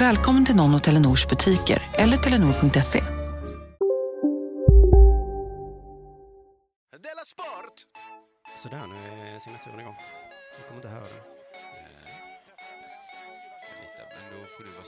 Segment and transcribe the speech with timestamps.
[0.00, 3.00] Välkommen till någon av Telenors butiker eller telenor.se.
[7.02, 7.78] Della Sport!
[8.56, 9.96] Sådär, nu är signaturen igång.
[10.58, 11.22] Jag kommer inte höra den.
[13.80, 14.84] Lite, men då får du vara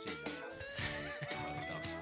[1.72, 1.96] namnet.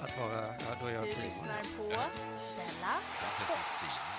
[0.00, 1.54] Att vara, ja, då är jag Simon.
[1.76, 2.04] på Della
[3.66, 4.13] Simon.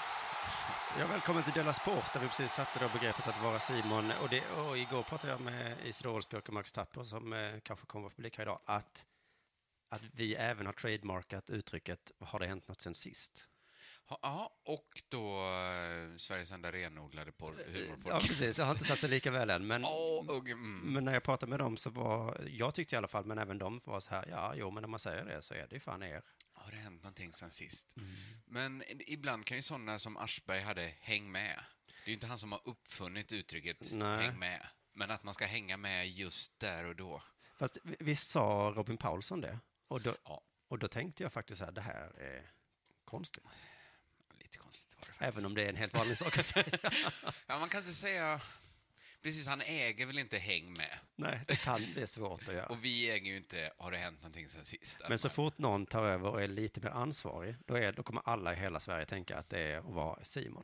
[0.99, 4.11] Ja, välkommen till Della Sport, där vi precis satte då begreppet att vara Simon.
[4.23, 7.85] Och, det, och igår pratade jag med Isidor Olsbjörk och Max Tapper, som eh, kanske
[7.85, 9.05] kommer att publik här idag, att,
[9.89, 13.47] att vi även har trademarkat uttrycket “har det hänt något sen sist?”
[14.21, 18.27] Ja, och då eh, Sveriges enda renodlade porr, Ja, humorpodd.
[18.27, 18.55] precis.
[18.55, 19.67] Det har inte satt sig lika väl än.
[19.67, 20.79] Men, Åh, och, mm.
[20.93, 23.57] men när jag pratade med dem så var, jag tyckte i alla fall, men även
[23.57, 25.79] de var så här, ja, jo, men när man säger det så är det ju
[25.79, 26.23] fan er.
[26.65, 27.95] Har det hänt någonting sen sist?
[28.45, 31.63] Men ibland kan ju sådana som Aschberg hade häng med.
[31.85, 34.25] Det är ju inte han som har uppfunnit uttrycket Nej.
[34.25, 34.67] häng med.
[34.93, 37.23] Men att man ska hänga med just där och då.
[37.57, 39.59] Fast vi, vi sa Robin Paulsson det.
[39.87, 40.41] Och då, Ja.
[40.67, 42.51] och då tänkte jag faktiskt här, det här är
[43.05, 43.43] konstigt.
[44.37, 45.21] Lite konstigt var det faktiskt.
[45.37, 46.65] Även om det är en helt vanlig sak att säga.
[47.47, 48.41] Ja, man kan inte säga...
[49.25, 50.99] Precis, han äger väl inte häng med.
[51.15, 52.65] Nej, det kan, det är svårt att göra.
[52.65, 54.99] Och vi äger ju inte har det hänt någonting sen sist.
[55.09, 58.03] Men så man- fort någon tar över och är lite mer ansvarig, då, är, då
[58.03, 60.63] kommer alla i hela Sverige tänka att det är att vara Simon.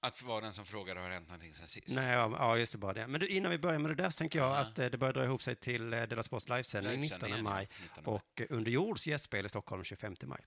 [0.00, 1.88] Att vara den som frågar har det hänt någonting sen sist.
[1.96, 3.06] Nej, ja, ja, just det, bara det.
[3.06, 4.56] Men du, innan vi börjar med det där så tänker jag Ja.
[4.56, 7.68] att eh, det börjar dra ihop sig till eh, Della Sports livesändning 19 Livesändningen, maj
[7.70, 8.14] ja, 19 maj.
[8.14, 10.40] och eh, Under jords gästspel i Stockholm 25 maj.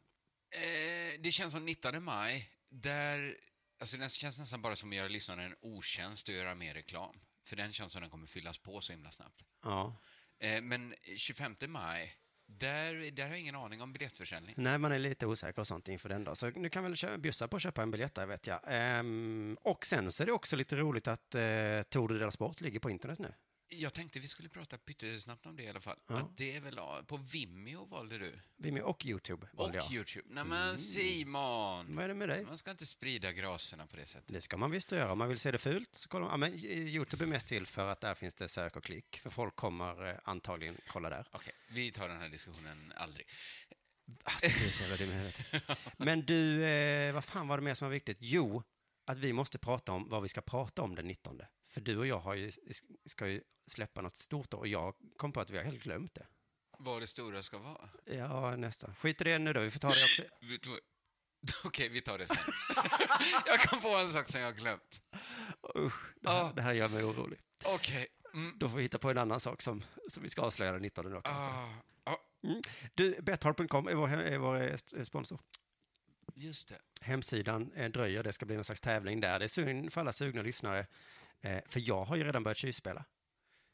[0.51, 3.37] Eh, det känns som 19 maj, där...
[3.79, 7.19] Alltså det känns nästan bara som att göra lyssnaren en otjänst och göra mer reklam.
[7.43, 9.43] För den känns som den kommer fyllas på så himla snabbt.
[9.63, 9.95] Ja.
[10.39, 12.17] Eh, men 25 maj,
[12.47, 14.55] där, där har jag ingen aning om biljettförsäljning.
[14.57, 16.35] Nej, man är lite osäker och sånt inför den då.
[16.35, 18.59] Så nu kan väl bjussa på att köpa en biljett där, vet jag.
[18.67, 21.41] Ehm, och sen så är det också lite roligt att eh,
[21.89, 23.33] Tour de Sport ligger på internet nu.
[23.69, 25.99] Jag tänkte vi skulle prata pyttesnabbt om det i alla fall.
[26.07, 26.15] Ja.
[26.17, 26.79] Att det är väl...
[27.07, 28.39] På Vimeo valde du.
[28.57, 29.91] Vimeo och YouTube Och valde jag.
[29.91, 30.27] Youtube.
[30.29, 31.95] Nej men Simon!
[31.95, 32.45] Vad är det med dig?
[32.45, 34.33] Man ska inte sprida graserna på det sättet.
[34.33, 35.11] Det ska man visst göra.
[35.11, 36.31] Om man vill se det fult så kollar man.
[36.31, 39.17] Ja, men eh, YouTube är mest till för att där finns det sök och klick.
[39.19, 41.27] För folk kommer eh, antagligen kolla där.
[41.31, 43.27] Okej, vi tar den här diskussionen aldrig.
[44.23, 45.45] Alltså, du är så jävla dum i huvudet.
[45.97, 48.17] Men du, eh, vad fan var det mer som var viktigt?
[48.21, 48.63] Jo,
[49.05, 51.41] att vi måste prata om vad vi ska prata om den 19.
[51.77, 52.51] För du och jag har ju,
[53.05, 56.13] ska ju släppa något stort då, och jag kom på att vi har helt glömt
[56.15, 56.25] det.
[56.79, 57.89] Vad det stora ska vara.
[58.05, 58.95] Ja, nästan.
[58.95, 60.23] Skit i det nu då, vi får ta det också.
[61.63, 62.37] Okej, vi tar det sen.
[63.45, 65.01] jag kom på en sak som jag har glömt.
[65.77, 66.53] Usch, det här, Ah.
[66.55, 67.39] det här gör mig orolig.
[67.65, 68.07] Okej.
[68.33, 68.53] Mm.
[68.57, 71.11] Då får vi hitta på en annan sak som, som vi ska avslöja den 19
[71.11, 71.21] då.
[71.23, 71.73] Ah,
[72.03, 72.17] ah,
[72.93, 75.39] Du, Betthard.com är vår, är vår eh, sponsor.
[76.35, 76.77] just det.
[77.01, 79.39] Hemsidan eh, dröjer, det ska bli någon slags tävling där.
[79.39, 80.87] Det är synd för alla sugna lyssnare,
[81.41, 83.05] eh, för jag har ju redan börjat tjuvspela.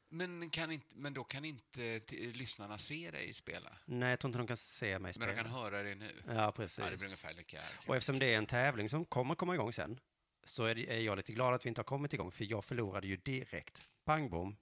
[0.10, 3.78] Men, kan inte, men då kan inte lyssnarna se dig spela?
[3.86, 5.32] Nej, jag tror inte de kan se mig Men spela.
[5.32, 6.24] de kan höra det nu?
[6.28, 6.80] Ja, precis.
[6.80, 9.74] Ja, det blir ungefär lika Och eftersom det är en tävling som kommer komma igång
[9.74, 10.00] sen,
[10.44, 12.66] så är, det, är jag lite glad att vi inte har kommit igång, för jag
[12.66, 13.88] förlorade ju direkt.
[14.06, 14.56] Pang bom.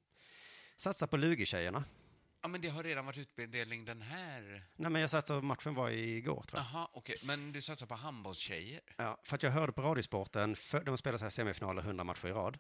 [0.78, 1.84] Satsa på Lugi-tjejerna.
[2.42, 4.66] Ja, men det har redan varit utdelning den här...
[4.76, 6.68] Nej, men jag satsade, matchen var igår tror jag.
[6.74, 7.16] Jaha, okej.
[7.24, 8.82] Men du satsar på handbollstjejer?
[8.98, 12.28] Ja, för att jag hörde på Radiosporten, för, de spelar så här semifinaler 100 matcher
[12.28, 12.58] i rad.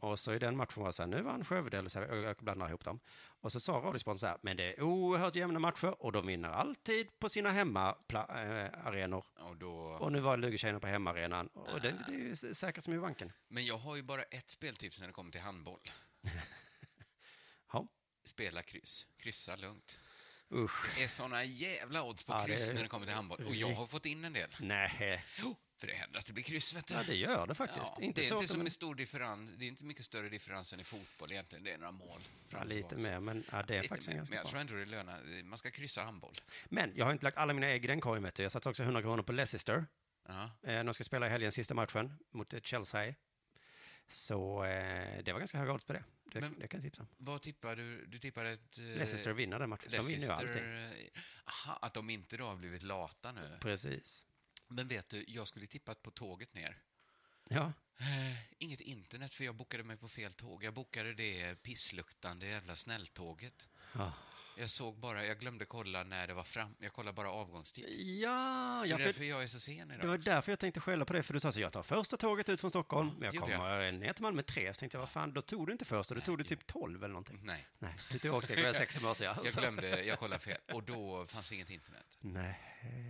[0.00, 2.14] Och så i den matchen var det så här, nu vann Skövde, eller så här,
[2.16, 3.00] jag blandar ihop dem.
[3.40, 6.48] Och så sa Radiosporten så här, men det är oerhört jämna matcher och de vinner
[6.48, 9.24] alltid på sina hemmaarenor.
[9.38, 9.72] Och då...
[9.74, 11.46] Och nu var Lugi-tjejerna på hemmaarenan.
[11.46, 13.32] Och det, det är ju säkert som i banken.
[13.48, 15.80] Men jag har ju bara ett speltips när det kommer till handboll.
[17.72, 17.86] Ja,
[18.24, 19.06] Spela kryss.
[19.16, 20.00] Kryssa lugnt.
[20.54, 20.96] usch.
[20.96, 23.44] Det är såna jävla odds på Ja, kryss är när det kommer till handboll.
[23.46, 24.56] Och jag har fått in en del.
[24.60, 25.24] Nej.
[25.80, 26.94] För det händer att det blir kryss, vet du.
[26.94, 27.92] Ja, det gör det faktiskt.
[27.98, 29.50] Ja, inte det är så inte som en stor differens.
[29.58, 31.64] Det är inte mycket större differens än i fotboll egentligen.
[31.64, 32.20] Det är några mål.
[32.48, 34.50] Ja, lite mer, men ja, det är Lite faktiskt mer, ganska Men jag bra.
[34.50, 35.42] tror ändå det lönar.
[35.42, 36.34] Man ska kryssa handboll.
[36.68, 38.42] Men jag har inte lagt alla mina ägg i den korgen, vet du.
[38.42, 39.86] Jag satsade också 100 kronor på Leicester.
[40.28, 40.50] Ja.
[40.62, 43.14] Eh, de ska spela i helgen sista matchen mot eh, Chelsea.
[44.06, 46.04] Så eh, det var ganska höga odds på det.
[46.32, 47.08] Det, Men- det kan jag tipsa om.
[47.16, 48.06] Vad tippar du?
[48.06, 48.78] Du tippar ett...
[48.78, 49.90] eh, Leicester vinner den matchen.
[49.90, 50.62] De vinner ju Leicester, allting.
[50.64, 51.10] eh,
[51.44, 53.56] Aha, att de inte då har blivit lata nu.
[53.60, 54.26] Precis.
[54.70, 56.78] Men vet du, jag skulle tippat på tåget ner.
[57.48, 60.64] Ja, Eh, inget internet, för jag bokade mig på fel tåg.
[60.64, 63.68] Jag bokade det pissluktande jävla snälltåget.
[64.56, 64.60] Ja.
[64.62, 66.74] Jag såg bara, jag glömde kolla när det var fram.
[66.78, 67.84] Jag kollade bara avgångstid.
[68.20, 70.00] ja, Så ja det är för, därför jag är så sen idag.
[70.00, 71.22] det var därför jag tänkte skälla på det.
[71.22, 73.58] För du sa så, jag tar första tåget ut från Stockholm, men jag gjorde jag.
[73.60, 74.74] kommer ner till Malmö tre.
[74.74, 77.04] Så tänkte jag, vad fan, då tog du inte första, då tog du typ tolv
[77.04, 77.40] eller någonting.
[77.42, 79.36] Nej, Nej, du tog åkte, var sex som år sedan.
[79.44, 80.58] jag glömde, jag kollade fel.
[80.72, 82.18] Och då fanns inget internet.
[82.20, 82.60] Nej,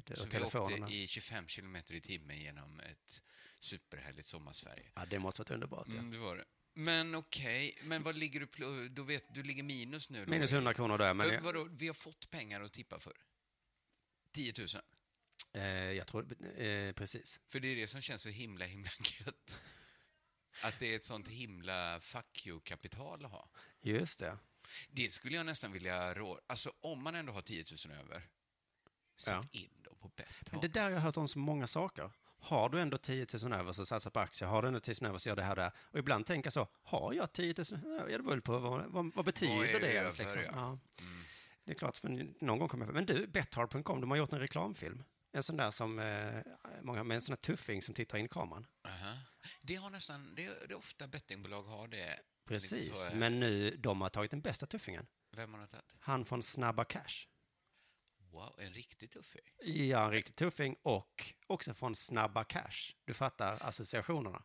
[0.07, 0.85] det Så var vi telefonerna.
[0.87, 3.23] åkte i 25 kilometer i timmen genom ett
[3.61, 4.91] superhärligt sommarsverige.
[4.95, 5.87] Ja, det måste varit underbart.
[5.89, 5.95] Ja.
[5.99, 6.45] Mm, det var det.
[6.81, 10.31] Men okej, men vad ligger du pl- då vet du ligger minus nu då?
[10.31, 13.13] Minus 100 kronor där, men För, jag, vadå, vi har fått pengar att tippa för.
[14.33, 14.67] 10 000.
[15.53, 15.63] eh,
[15.93, 16.23] jag tror,
[16.61, 17.41] eh, precis.
[17.49, 18.91] För det är det som känns så himla, himla
[19.21, 19.61] gött.
[20.65, 23.51] Att det är ett sånt himla fuck you-kapital att ha.
[23.81, 24.39] Just det.
[24.91, 26.41] Det skulle jag nästan vilja rå...
[26.47, 28.23] Alltså om man ändå har 10 000 över,
[29.17, 29.45] sätt Ja.
[29.53, 30.53] in dem på bett.
[30.53, 32.11] Men det där har jag hört om så många saker.
[32.41, 34.49] Har du ändå 10 000 över så satsa på aktier.
[34.49, 35.73] Har du ändå 10 000 över så gör det här och det här.
[35.81, 38.11] Och ibland tänker jag så, har jag 10 000 över?
[38.11, 40.19] Det beror på vad, vad, vad betyder Vad det det ens?
[40.19, 40.43] Liksom?
[40.43, 40.51] ja.
[40.55, 40.79] Ja.
[41.65, 44.41] Det är klart, men någon gång kommer jag Men du, Bethard.com, de har gjort en
[44.41, 45.03] reklamfilm.
[45.33, 46.43] En sån där som, eh,
[46.83, 48.67] många, med en sån här tuffing som tittar in i kameran.
[48.85, 49.17] Aha.
[49.61, 50.35] Det har nästan...
[50.35, 52.21] Det det är ofta bettingbolag har det.
[52.47, 55.07] Precis, men nu, de har tagit den bästa tuffingen.
[55.37, 55.95] Vem har tagit?
[55.99, 57.27] Han från Snabba Cash.
[58.33, 59.43] Wow, en riktig tuffing.
[59.65, 62.95] Ja, en riktig tuffing och också från Snabba Cash.
[63.05, 64.43] Du fattar associationerna.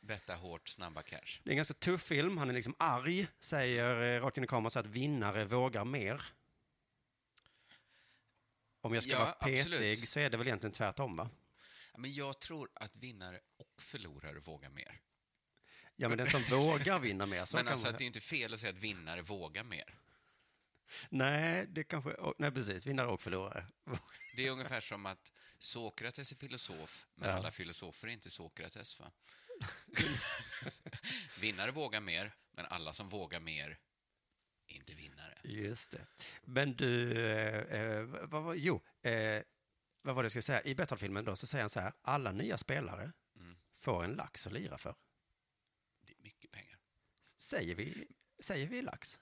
[0.00, 1.40] Betta hårt, snabba cash.
[1.42, 2.38] Det är en ganska tuff film.
[2.38, 6.22] Han är liksom arg, säger eh, rakt in i kameran så att vinnare vågar mer.
[8.80, 10.08] Om jag ska Ja, vara petig absolut.
[10.08, 11.30] så är det väl egentligen tvärtom, va?
[11.98, 15.00] Men jag tror att vinnare och förlorare vågar mer.
[15.96, 18.20] Ja, men den som vågar vinna mer, så Men alltså man att det är inte
[18.20, 19.98] fel att säga att vinnare vågar mer.
[21.10, 22.16] Nej, det kanske...
[22.38, 22.86] Nej, precis.
[22.86, 23.66] Vinnare och förlorare.
[24.36, 27.34] Det är ungefär som att Sokrates är filosof, men Ja.
[27.34, 29.00] alla filosofer är inte Sokrates.
[29.00, 29.10] Va?
[31.40, 33.78] vinnare vågar mer, men alla som vågar mer
[34.66, 35.38] är inte vinnare.
[35.44, 36.06] Just det.
[36.42, 38.54] Men du, eh, eh, vad var...
[38.54, 39.42] Jo, eh,
[40.02, 40.62] vad var det jag skulle säga?
[40.62, 43.56] I Betthard-filmen då så säger han så här, alla nya spelare Mm.
[43.78, 44.94] får en lax att lira för.
[46.06, 46.78] Det är mycket pengar.
[47.22, 48.06] Säger vi,
[48.40, 49.18] säger vi lax?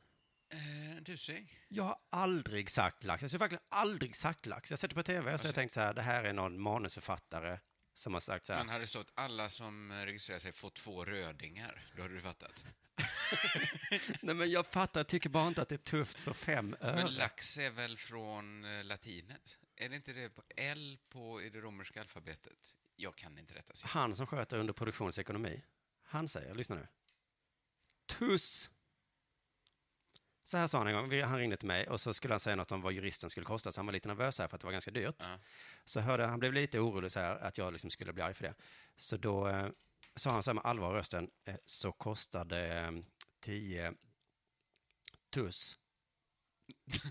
[0.50, 1.58] Eh, en tusing?
[1.68, 3.22] Jag har aldrig sagt lax.
[3.22, 4.70] Jag har verkligen aldrig sagt lax.
[4.70, 7.58] Jag sätter på tv och så jag tänkt så här, det här är någon manusförfattare
[7.94, 8.60] som har sagt så här.
[8.60, 12.64] Men hade det stått alla som registrerar sig får två rödingar, då hade du fattat.
[14.22, 17.04] Nej men jag fattar, jag tycker bara inte att det är tufft för fem öre.
[17.04, 19.58] Men lax är väl från eh, latinet?
[19.76, 22.76] Är det inte det på L på, i det romerska alfabetet?
[22.96, 23.74] Jag kan inte detta.
[23.74, 24.00] siffror.
[24.00, 25.62] Han som sköter under produktionsekonomi,
[26.02, 26.86] han säger, lyssna nu.
[28.06, 28.70] Tuss!
[30.50, 32.56] Så här sa han en gång, han ringde till mig och så skulle han säga
[32.56, 34.66] något om vad juristen skulle kosta, så han var lite nervös här för att det
[34.66, 35.14] var ganska dyrt.
[35.18, 35.38] Ja.
[35.84, 38.44] Så hörde, han blev lite orolig så här att jag liksom skulle bli arg för
[38.44, 38.54] det.
[38.96, 39.68] Så då eh,
[40.14, 42.90] sa han så här med allvar i rösten, eh, så kostade eh,
[43.40, 43.94] 10
[45.30, 45.78] tuss.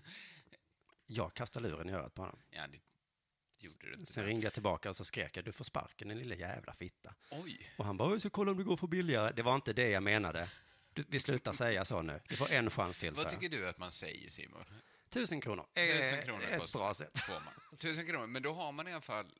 [1.07, 2.39] jag kastade luren i örat på honom.
[2.49, 2.79] Ja, det
[3.57, 4.05] gjorde du.
[4.05, 7.15] Sen ringde jag tillbaka och så skrek jag, du får sparken din lilla jävla fitta.
[7.31, 7.73] Oj!
[7.77, 9.31] Och han bara, jag ska kolla om det går för billigare.
[9.35, 10.49] Det var inte det jag menade.
[11.07, 12.21] Vi slutar säga så nu.
[12.29, 13.31] Du får en chans till, Vad jag.
[13.31, 14.63] tycker du att man säger, Simon?
[15.09, 15.65] Tusen kronor.
[15.73, 17.19] är Tusen kronor ett kostar- bra sätt.
[17.19, 17.77] Får man.
[17.77, 19.31] Tusen kronor, men då har man i alla fall...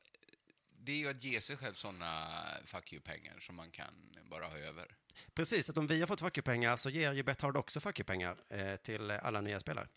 [0.82, 3.94] Det är ju att ge sig själv såna fuck you-pengar som man kan
[4.30, 4.96] bara ha över.
[5.34, 6.38] Precis, att om vi har fått fuck
[6.80, 9.88] så ger ju Betthard också fuck pengar eh, till eh, alla nya spelare.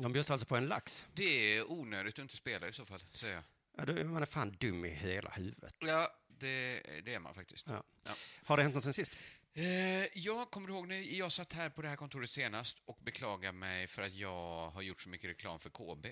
[0.00, 1.06] De bjuds alltså på en lax.
[1.14, 3.42] Det är onödigt att inte spela i så fall, säger jag.
[3.76, 5.74] Ja, då är man fan dum i hela huvudet.
[5.78, 7.68] Ja, det, det är man faktiskt.
[7.68, 7.82] Ja.
[8.04, 8.12] Ja.
[8.44, 9.18] Har det hänt något sen sist?
[9.58, 13.52] Eh, jag kommer ihåg när jag satt här på det här kontoret senast och beklagade
[13.52, 16.06] mig för att jag har gjort så mycket reklam för KB.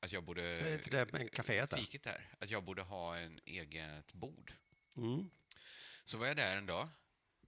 [0.00, 0.56] Att jag borde...
[0.56, 1.76] För det med kaféet där.
[1.76, 2.28] Fiket där.
[2.38, 4.52] Att jag borde ha en eget bord.
[4.96, 5.30] Mm.
[6.04, 6.88] Så var jag där en dag,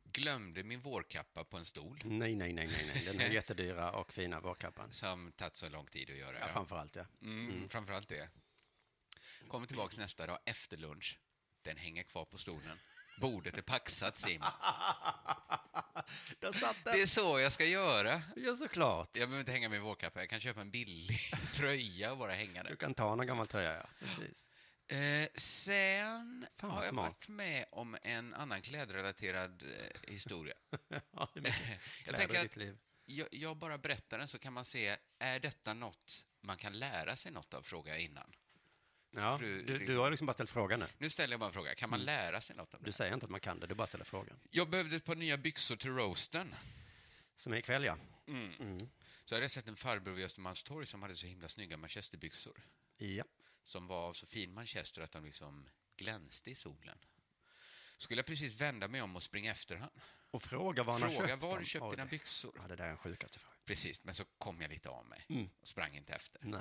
[0.05, 3.05] glömde min vårkappa på en stol, Nej, nej, nej, nej, nej.
[3.05, 4.93] Den här jättedyra och fina vårkappan.
[4.93, 6.39] som tagit så lång tid att göra.
[6.39, 7.07] Ja, framför ja.
[7.23, 8.29] Mm, Framförallt det.
[9.49, 11.19] Kommer tillbaks nästa dag efter lunch.
[11.63, 12.79] Den hänger kvar på stolen.
[13.23, 14.49] Bordet är paxat, Simon.
[16.85, 18.23] Det är så jag ska göra.
[18.37, 19.17] Ja, såklart.
[19.17, 20.21] Jag behöver inte hänga min vårkappa.
[20.21, 21.19] Jag kan köpa en billig
[21.55, 22.77] tröja och bara hänga Du den.
[22.77, 23.87] kan ta någon gammal tröja, ja.
[23.99, 24.49] Precis.
[24.89, 27.05] Eh, sen Fan, har jag smart.
[27.07, 30.55] varit med om en annan klädrelaterad eh, historia.
[31.13, 32.79] Ja, det är jag tänker i att ditt liv.
[33.05, 37.17] jag, jag bara berättar den så kan man se, är detta något man kan lära
[37.17, 38.33] sig något av, frågar jag innan.
[39.17, 40.87] Ja, du, du liksom- har liksom bara ställt frågan nu.
[40.99, 42.07] Nu ställer jag bara en fråga, kan man Mm.
[42.07, 42.87] lära sig något av det?
[42.87, 44.41] Du säger inte att man kan det, du bara ställer frågan.
[44.51, 46.55] Jag behövde ett par nya byxor till roasten.
[47.37, 47.97] Som är ikväll, ja.
[49.25, 52.65] Så jag hade sett en farbror vid Östermalmstorg som hade så himla snygga manchesterbyxor.
[52.97, 53.25] Ja.
[53.65, 56.99] Som var av så fin manchester att de liksom glänste i solen.
[57.99, 59.91] Skulle jag precis vända mig om och springa efter han.
[60.31, 62.53] Och fråga var han har Fråga köpt var du köpt Oj, dina byxor.
[62.63, 63.57] Ja, det där är den sjukaste frågan.
[63.65, 65.49] Precis, men så kom jag lite av mig Mm.
[65.61, 66.41] och sprang inte efter.
[66.45, 66.61] Nej.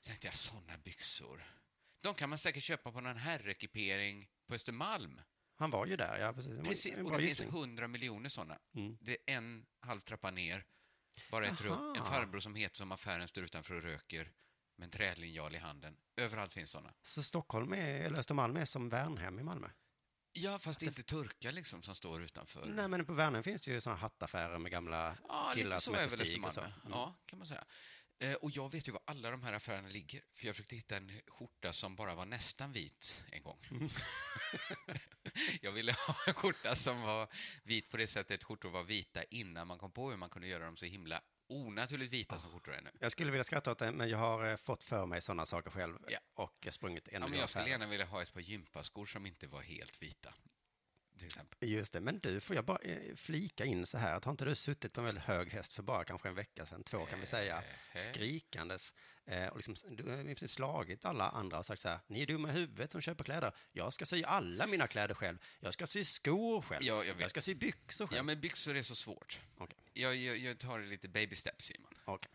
[0.00, 1.44] Så tänkte jag, såna byxor.
[2.02, 5.20] De kan man säkert köpa på någon herrekipering på Östermalm.
[5.56, 6.62] Han var ju där, ja precis.
[6.64, 8.58] Precis, och det finns hundra miljoner såna.
[8.74, 8.96] Mm.
[9.00, 10.64] Det är en halv trappa ner,
[11.30, 11.70] bara ett Aha.
[11.70, 11.94] rum.
[11.96, 14.32] En farbror som heter som affären står utanför och röker
[14.76, 15.96] med en trälinjal i handen.
[16.16, 16.94] Överallt finns såna.
[17.02, 19.68] Så Stockholm är, eller Östermalm är som Värnhem i Malmö?
[20.32, 22.66] Ja, fast det är inte turkar liksom som står utanför.
[22.66, 26.24] Nej, men på Värnhem finns det ju såna hattaffärer med gamla Ja, killar som heter
[26.24, 26.60] Stig och så.
[26.60, 26.72] Mm.
[26.90, 27.64] Ja, kan man säga.
[28.22, 30.96] Eh, och jag vet ju var alla de här affärerna ligger, för jag försökte hitta
[30.96, 33.58] en skjorta som bara var nästan vit en gång.
[33.70, 33.88] Mm.
[35.60, 37.28] jag ville ha en skjorta som var
[37.64, 40.64] vit på det sättet skjortor var vita innan man kom på hur man kunde göra
[40.64, 42.90] dem så himla onaturligt vita som skjortor är nu.
[43.00, 45.70] Jag skulle vilja skratta åt det, men jag har eh, fått för mig sådana saker
[45.70, 46.18] själv Ja.
[46.34, 49.46] och sprungit en Ja, men jag skulle gärna vilja ha ett par gympaskor som inte
[49.46, 50.34] var helt vita.
[51.18, 51.68] Till exempel.
[51.68, 54.44] Just det, men du, får jag bara eh, flika in så här, att har inte
[54.44, 57.20] du suttit på en väldigt hög häst för bara kanske en vecka sedan, två kan
[57.20, 57.62] vi säga,
[57.94, 58.94] Eh, skrikandes
[59.50, 62.26] och liksom, du har i princip slagit alla andra och sagt så här, ni är
[62.26, 65.86] dumma i huvudet som köper kläder, jag ska sy alla mina kläder själv, jag ska
[65.86, 67.30] sy skor själv, Ja, jag vet.
[67.30, 68.16] ska sy byxor själv.
[68.16, 69.40] Ja, men byxor är så svårt.
[69.58, 71.94] Okej, Jag, jag, jag tar det lite baby steps, Simon.
[72.04, 72.30] okej.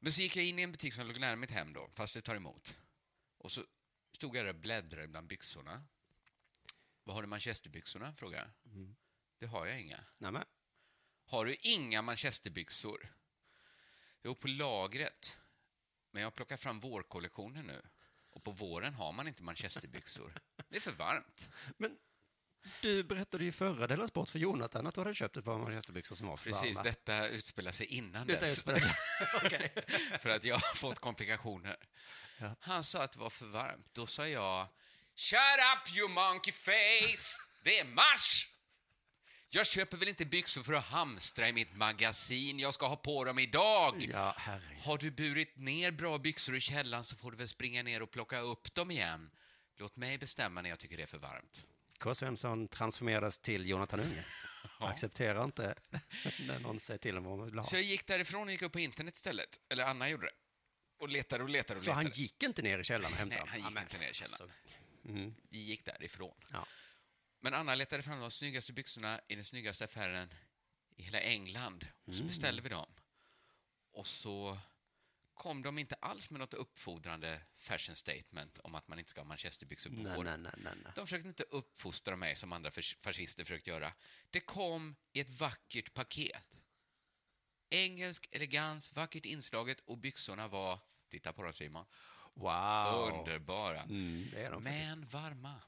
[0.00, 2.14] Men så gick jag in i en butik som låg nära mitt hem då, fast
[2.14, 2.76] det tar emot.
[3.38, 3.64] Och så
[4.12, 5.82] stod jag där och bläddrade bland byxorna.
[7.06, 8.14] Vad har du manchesterbyxorna?
[8.14, 8.72] frågade jag.
[8.72, 8.96] Mm.
[9.38, 10.00] Det har jag inga.
[10.18, 10.44] Nej, men,
[11.26, 13.12] Har du inga manchesterbyxor?
[14.22, 15.36] Jo, på lagret.
[16.10, 17.82] Men jag har plockat fram vårkollektionen nu.
[18.30, 20.40] Och på våren har man inte manchesterbyxor.
[20.68, 21.50] Det är för varmt.
[21.76, 21.98] men
[22.82, 26.16] du berättade ju förra Della Sport för Jonathan att du hade köpt ett par manchesterbyxor
[26.16, 26.82] som var för Precis, varma.
[26.90, 28.52] detta utspelar sig innan Detta dess.
[28.52, 29.72] utspelar sig-
[30.20, 31.76] för att jag har fått komplikationer.
[32.60, 33.86] Han sa att det var för varmt.
[33.94, 34.68] Då sa jag
[35.18, 35.38] Shut
[35.74, 37.40] up you monkey face!
[37.64, 38.48] Det är mars!
[39.48, 42.58] Jag köper väl inte byxor för att hamstra i mitt magasin.
[42.58, 44.08] Jag ska ha på dem idag.
[44.12, 44.78] Ja, herregud.
[44.78, 48.10] Har du burit ner bra byxor i källaren så får du väl springa ner och
[48.10, 49.30] plocka upp dem igen.
[49.76, 51.64] Låt mig bestämma när jag tycker det är för varmt.
[51.98, 52.14] K.
[52.14, 54.24] Svensson transformerades till Jonathan Unge.
[54.80, 55.74] Accepterar inte
[56.46, 57.64] när någon säger till honom vad man vill ha.
[57.64, 59.60] Så jag gick därifrån och gick upp på internet istället.
[59.68, 60.32] Eller Anna gjorde det.
[60.98, 62.04] Och letade och letade och Så letade.
[62.06, 64.14] han gick inte ner i källaren och hämtade Nej, han gick Ja, inte ner i
[64.14, 64.52] källaren.
[65.08, 65.34] Mm.
[65.50, 66.36] Vi gick därifrån.
[66.52, 66.66] Ja.
[67.40, 70.34] Men Anna letade fram de snyggaste byxorna i den snyggaste affären
[70.96, 71.86] i hela England.
[72.04, 72.18] Och Mm.
[72.18, 72.92] så beställde vi dem.
[73.92, 74.58] Och så
[75.34, 79.24] kom de inte alls med något uppfordrande fashion statement om att man inte ska ha
[79.28, 80.92] manchesterbyxor på Nej, nej, nej, nej, nej.
[80.94, 83.92] De försökte inte uppfostra mig som andra fas- fascister försökt göra.
[84.30, 86.42] Det kom i ett vackert paket.
[87.70, 91.86] Engelsk elegans, vackert inslaget och byxorna var, titta på dem Simon,
[92.36, 93.18] Wow.
[93.18, 93.82] underbara.
[93.82, 94.88] Mm, det är de faktiskt.
[94.88, 95.60] Men varma.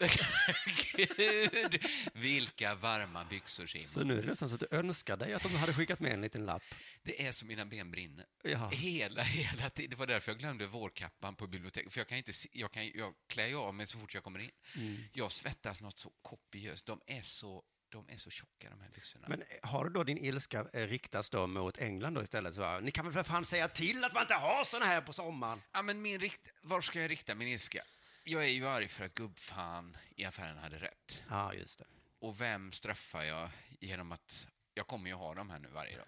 [0.96, 3.84] Gud, vilka varma byxor Simon.
[3.84, 6.12] Så nu är det nästan så att du önskar dig att de hade skickat med
[6.12, 6.62] en liten lapp.
[7.02, 8.26] Det är som mina ben brinner.
[8.44, 8.68] Ja.
[8.68, 9.90] Hela, hela tiden.
[9.90, 11.92] Det var därför jag glömde vårkappan på biblioteket.
[11.92, 14.24] För jag kan inte se, jag, kan, jag klär ju av mig så fort jag
[14.24, 14.50] kommer in.
[14.76, 15.04] Mm.
[15.12, 16.86] Jag svettas något så kopiöst.
[16.86, 19.26] De är så, de är så tjocka de här byxorna.
[19.28, 22.54] Men har du då din ilska eh, riktas då mot England då istället?
[22.54, 25.12] Så, ni kan väl för fan säga till att man inte har såna här på
[25.12, 25.62] sommaren?
[25.72, 26.48] Ja, men min rikt...
[26.62, 27.82] Var ska jag rikta min ilska?
[28.24, 31.22] Jag är ju arg för att gubbfan i affären hade rätt.
[31.28, 31.84] Ja, just det.
[32.18, 34.46] Och vem straffar jag genom att...
[34.74, 36.06] Jag kommer ju ha dem här nu varje dag.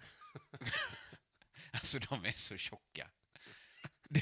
[1.71, 3.09] alltså, de är så tjocka.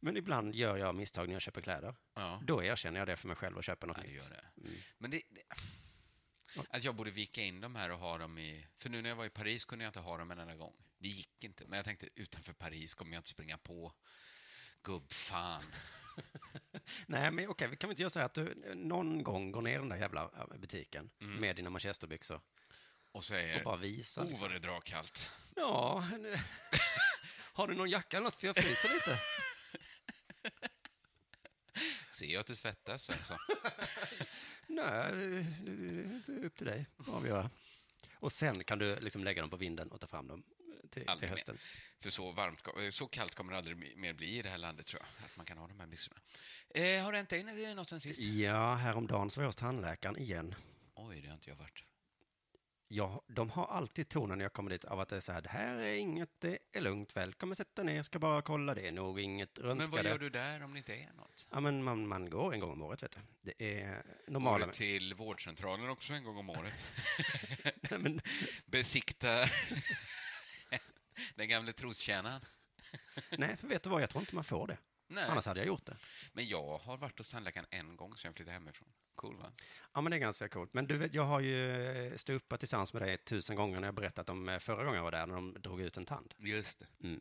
[0.00, 1.94] Men ibland gör jag misstag när jag köper kläder.
[2.14, 2.40] Ja.
[2.44, 4.12] Då erkänner jag det för mig själv och köper något Ja, nytt.
[4.12, 4.44] gör det.
[4.98, 5.42] Men det, det...
[6.70, 8.66] Att jag borde vika in dem här och ha dem i...
[8.78, 10.74] För nu när jag var i Paris kunde jag inte ha dem en enda gång.
[10.98, 11.66] Det gick inte.
[11.66, 13.92] Men jag tänkte, utanför Paris kommer jag inte springa på
[14.82, 15.62] gubbfan.
[17.06, 19.62] Nej, men okej, vi kan väl inte göra så här att du någon gång går
[19.62, 22.40] ner i den där jävla ja, butiken med dina manchesterbyxor
[23.12, 24.22] Och säger, och bara visar.
[24.22, 24.48] oh Liksom.
[24.48, 25.30] vad det drar kallt.
[25.56, 26.08] Ja,
[27.52, 28.36] har du någon jacka eller något?
[28.36, 29.18] För jag fryser lite.
[32.14, 33.38] Ser jag att det svettas, Svensson?
[34.66, 35.12] Nej,
[36.26, 37.50] det, är upp till dig att avgöra.
[38.14, 40.42] Och sen kan du liksom lägga dem på vinden och ta fram dem
[40.90, 41.30] till, Aldrig till mer.
[41.30, 41.58] hösten.
[42.00, 45.02] För så, varmt, så kallt kommer det aldrig mer bli i det här landet, tror
[45.02, 45.24] jag.
[45.26, 46.20] Att man kan ha de här byxorna.
[46.74, 48.20] Eh, har det hänt dig något sen sist?
[48.20, 50.54] Ja, häromdagen så var jag hos tandläkaren igen.
[50.94, 51.84] Oj, det har inte jag varit.
[52.88, 55.42] Ja, de har alltid tonen när jag kommer dit av att det är så här,
[55.42, 58.92] det här är inget, det är lugnt, välkommen sätta ner, ska bara kolla, det är
[58.92, 61.46] nog inget, röntga Men vad gör du där om det inte är något?
[61.50, 63.20] Ja, men man, man går en gång om året, vet du.
[63.42, 63.94] Det är
[64.26, 64.66] Går normala...
[64.66, 66.84] du till vårdcentralen också en gång om året?
[67.90, 68.20] Nej, men,
[68.66, 69.48] Besikta
[71.34, 72.40] den gamla trostjänaren?
[73.38, 74.78] nej, för vet du vad, jag tror inte man får det.
[75.14, 75.24] Nej.
[75.30, 75.96] Annars hade jag gjort det.
[76.32, 78.88] Men jag har varit hos tandläkaren en gång sen jag flyttade hemifrån.
[79.14, 79.52] Cool, va?
[79.92, 80.74] Ja, men det är ganska coolt.
[80.74, 83.94] Men du vet, jag har ju eh, ståuppat tillsammans med dig tusen gånger när jag
[83.94, 86.34] berättat om eh, förra gången jag var där, när de drog ut en tand.
[86.38, 87.20] Just det.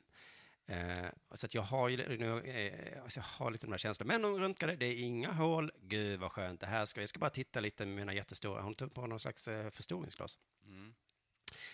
[0.65, 4.13] Eh, så jag har ju nu, eh, alltså jag har lite de här känslorna.
[4.13, 5.71] Men de röntgade, det är inga hål.
[5.81, 6.99] Gud vad skönt, det här ska.
[6.99, 10.37] Jag ska bara titta lite med mina jättestora, hon tog på någon slags eh, förstoringsglas.
[10.65, 10.95] Mm.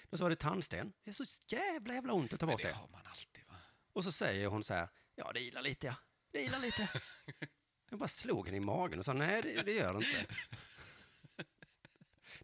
[0.09, 0.93] Då så var det tandsten.
[1.03, 2.73] Det är så jävla jävla ont att ta bort det det.
[2.73, 3.55] har man alltid, va?
[3.93, 5.95] Och så säger hon så här, ja det ilar lite ja,
[6.33, 6.89] ilar lite.
[7.89, 10.35] jag bara slog henne i magen och sa, nej det, det gör det inte.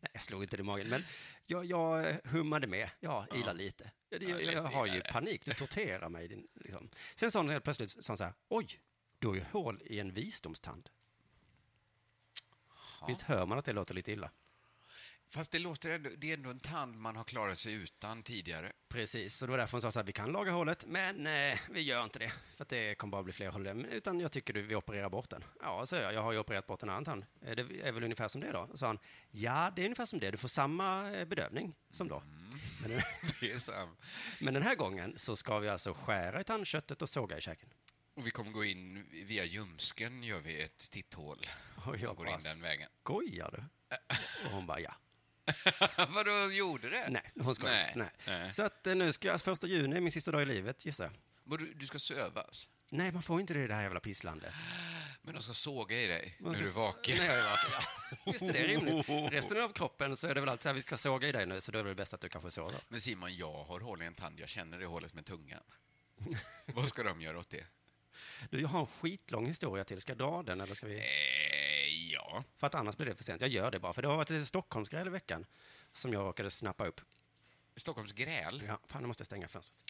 [0.01, 1.03] nej, jag slog inte det i magen, men
[1.45, 3.91] jag, jag hummade med, ja, ilar lite.
[4.09, 6.27] Jag, jag, jag, har ju panik, du torterar mig.
[6.27, 6.89] Din, liksom.
[7.15, 8.81] Sen sa hon helt plötsligt sa så här, oj,
[9.19, 10.89] du har ju hål i en visdomstand.
[13.07, 14.31] Visst hör man att det låter lite illa?
[15.29, 18.71] Fast det låter ändå, det är ändå en tand man har klarat sig utan tidigare.
[18.89, 21.59] Precis, och det var därför hon sa så här, vi kan laga hålet, men eh,
[21.69, 23.67] vi gör inte det, för att det kommer bara bli fler hål.
[23.67, 25.43] Utan jag tycker du, vi opererar bort den.
[25.61, 27.25] Ja, så jag, jag har ju opererat bort en annan tand.
[27.41, 28.69] Eh, Det är väl ungefär som det då?
[28.75, 28.99] Sa han,
[29.31, 32.23] ja, det är ungefär som det, du får samma eh, bedövning som då.
[32.81, 33.01] Men, den,
[33.39, 33.89] Det är så.
[34.39, 37.69] men den här gången så ska vi alltså skära i tandköttet och såga i käken.
[38.15, 41.39] Och vi kommer gå in via ljumsken, gör vi ett titthål.
[41.85, 42.89] Och jag går in den vägen.
[43.03, 43.63] skojar du?
[44.45, 44.93] Och hon bara, ja.
[46.09, 47.07] Vadå, gjorde det?
[47.09, 47.93] Nej, hon skojar Nej.
[47.95, 48.09] Nej.
[48.27, 48.51] Nej.
[48.51, 51.03] Så att eh, nu ska jag, första juni är min sista dag i livet, gissar
[51.43, 51.59] jag.
[51.59, 52.67] Du, du ska sövas.
[52.91, 54.53] Nej, man får inte det i det här jävla pisslandet.
[55.21, 57.17] Men de ska såga i dig när du är vaken.
[57.17, 57.81] När jag är vaken, ja.
[58.31, 59.33] Visst är det rimligt.
[59.33, 61.45] Resten av kroppen så är det väl alltid så här, vi ska såga i dig
[61.45, 62.79] nu, så då är det väl bäst att du kanske sover.
[62.89, 64.39] Men Simon, jag har hål i en tand.
[64.39, 65.63] Jag känner det hålet med tungan.
[66.65, 67.65] Vad ska de göra åt det?
[68.49, 70.01] Du, jag har en skitlång historia till.
[70.01, 70.97] Ska jag dra den eller ska vi?
[70.97, 71.03] Eh,
[72.57, 73.41] För att annars blir det för sent.
[73.41, 75.45] Jag gör det bara, för det har varit lite Stockholmsgrej i veckan
[75.93, 77.01] som jag råkade snappa upp.
[77.75, 78.63] Stockholms gräl.
[78.67, 79.83] Ja, fan, nu måste jag stänga fönstret.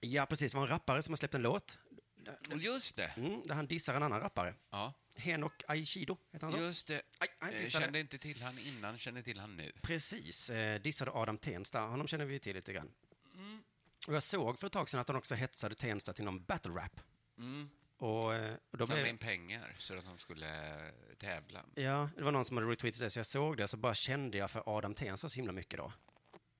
[0.00, 0.52] Ja, precis.
[0.52, 1.78] Det var en rappare som har släppt en låt
[2.56, 3.12] Just det.
[3.16, 4.54] mm, där han dissar en annan rappare.
[4.70, 6.58] Ja, Henok Aikido, heter han så?
[6.58, 7.02] just det.
[7.18, 9.72] Aj, aj, Eh, kände inte till han innan, kände till han nu.
[9.82, 11.80] Precis, eh, dissade Adam Tensta.
[11.80, 12.92] Honom känner vi till lite grann.
[14.10, 14.14] Mm.
[14.14, 16.72] Och jag såg för ett tag sedan att han också hetsade Tensta till någon battle
[16.72, 17.00] rap.
[17.98, 19.10] Och, eh, och då Samla blev...
[19.10, 21.64] in pengar så att de skulle eh, tävla.
[21.74, 24.38] Ja, det var någon som hade retweetat det, så jag såg det, så bara kände
[24.38, 25.92] jag för Adam Tensta så himla mycket då.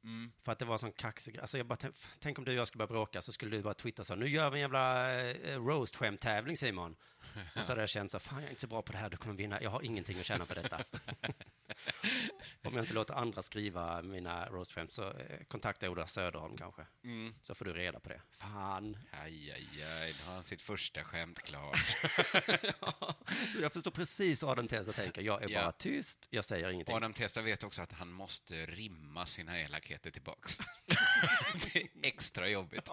[0.05, 0.33] Mm.
[0.43, 2.69] För att det var sån kaxig, alltså jag bara, tänk- tänk om du och jag
[2.69, 5.65] skulle börja bråka så skulle du bara twittra så, nu gör vi en jävla eh,
[5.65, 6.97] roast-skämt-tävling Simon.
[7.57, 9.11] Och så hade jag känt så, fan jag är inte så bra på det här,
[9.11, 10.85] du kommer vinna, jag har ingenting att tjäna på detta.
[12.63, 16.87] om jag inte låter andra skriva mina roast-skämt så eh, kontakta Ola Söderholm kanske.
[17.05, 17.35] Mm.
[17.43, 18.23] Så får du reda på det.
[18.39, 18.97] Fan.
[19.11, 21.77] Aj, aj, aj, nu har han sitt första skämt klart.
[23.53, 25.61] Så jag förstår precis vad Adam Tensta tänker, jag är Ja.
[25.63, 26.95] bara tyst, jag säger ingenting.
[26.95, 30.59] Adam Testa vet också att han måste rimma sina elakheter tillbaks.
[31.73, 32.91] det är extra jobbigt.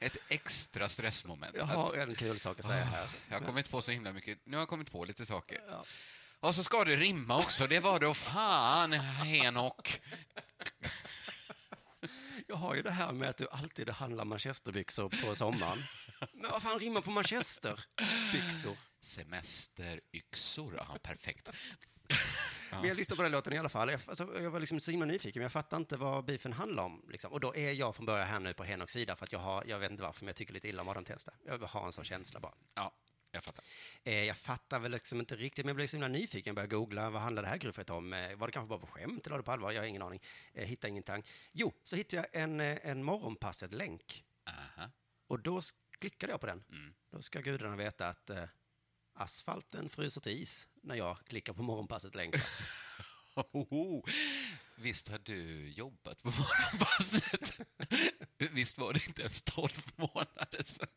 [0.00, 1.56] Ett extra stressmoment.
[1.56, 3.08] Jag har en kul sak att säga här.
[3.28, 4.38] Jag har kommit på så himla mycket.
[4.44, 5.60] Nu har jag kommit på lite saker.
[6.40, 7.66] Och så ska det rimma också.
[7.66, 10.00] Det var då fan, Henok.
[12.46, 15.78] Jag har ju det här med att du alltid handlar manchesterbyxor på sommaren.
[16.32, 18.76] Men vad fan rimmar på manchesterbyxor?
[19.00, 20.74] Semesteryxor.
[20.76, 21.50] Ja, perfekt.
[22.70, 23.90] Men jag lyssnade på den låten i alla fall.
[23.90, 26.84] Jag, alltså, jag var liksom så himla nyfiken, men jag fattar inte vad beefen handlar
[26.84, 27.04] om.
[27.10, 27.32] Liksom.
[27.32, 29.64] Och då är jag från början här nu på Henoks sida, för att jag har,
[29.66, 31.32] jag vet inte varför, men jag tycker lite illa om Adam Tensta.
[31.46, 32.54] Jag har en sån känsla bara.
[32.74, 32.92] Ja,
[33.30, 33.64] jag fattar.
[34.04, 36.50] Eh, jag fattar väl liksom inte riktigt, men jag blev så himla nyfiken.
[36.50, 38.12] Jag började googla, vad handlar det här gruffet om?
[38.12, 39.72] Eh, var det kanske bara på skämt eller var det på allvar?
[39.72, 40.20] Jag har ingen aning.
[40.52, 41.24] Eh, hittade ingenting.
[41.52, 44.24] Jo, så hittade jag en, eh, en morgonpasset-länk.
[44.48, 44.90] Aha.
[45.26, 45.60] Och då
[45.98, 46.64] klickade jag på den.
[47.10, 48.44] Då ska gudarna veta att eh,
[49.12, 52.40] asfalten fryser till is när jag klickar på morgonpasset-länken.
[54.76, 57.60] Visst har du jobbat på morgonpasset?
[58.52, 60.88] Visst var det inte ens 12 månader sedan?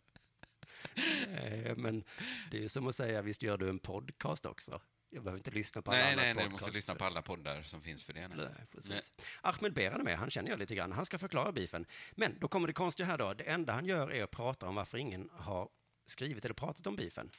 [1.34, 2.04] Eh, men
[2.52, 4.82] det är ju som att säga, visst gör du en podcast också?
[5.14, 7.62] Jag behöver inte lyssna på alla Nej, nej, nej, du måste lyssna på alla poddar
[7.62, 8.28] som finns för det.
[8.28, 9.14] Nej, precis.
[9.42, 10.92] Ahmed Beran är med, han känner jag lite grann.
[10.92, 11.86] Han ska förklara beefen.
[12.12, 13.34] Men då kommer det konstiga här då.
[13.34, 15.70] Det enda han gör är att prata om varför ingen har
[16.06, 17.32] skrivit eller pratat om beefen.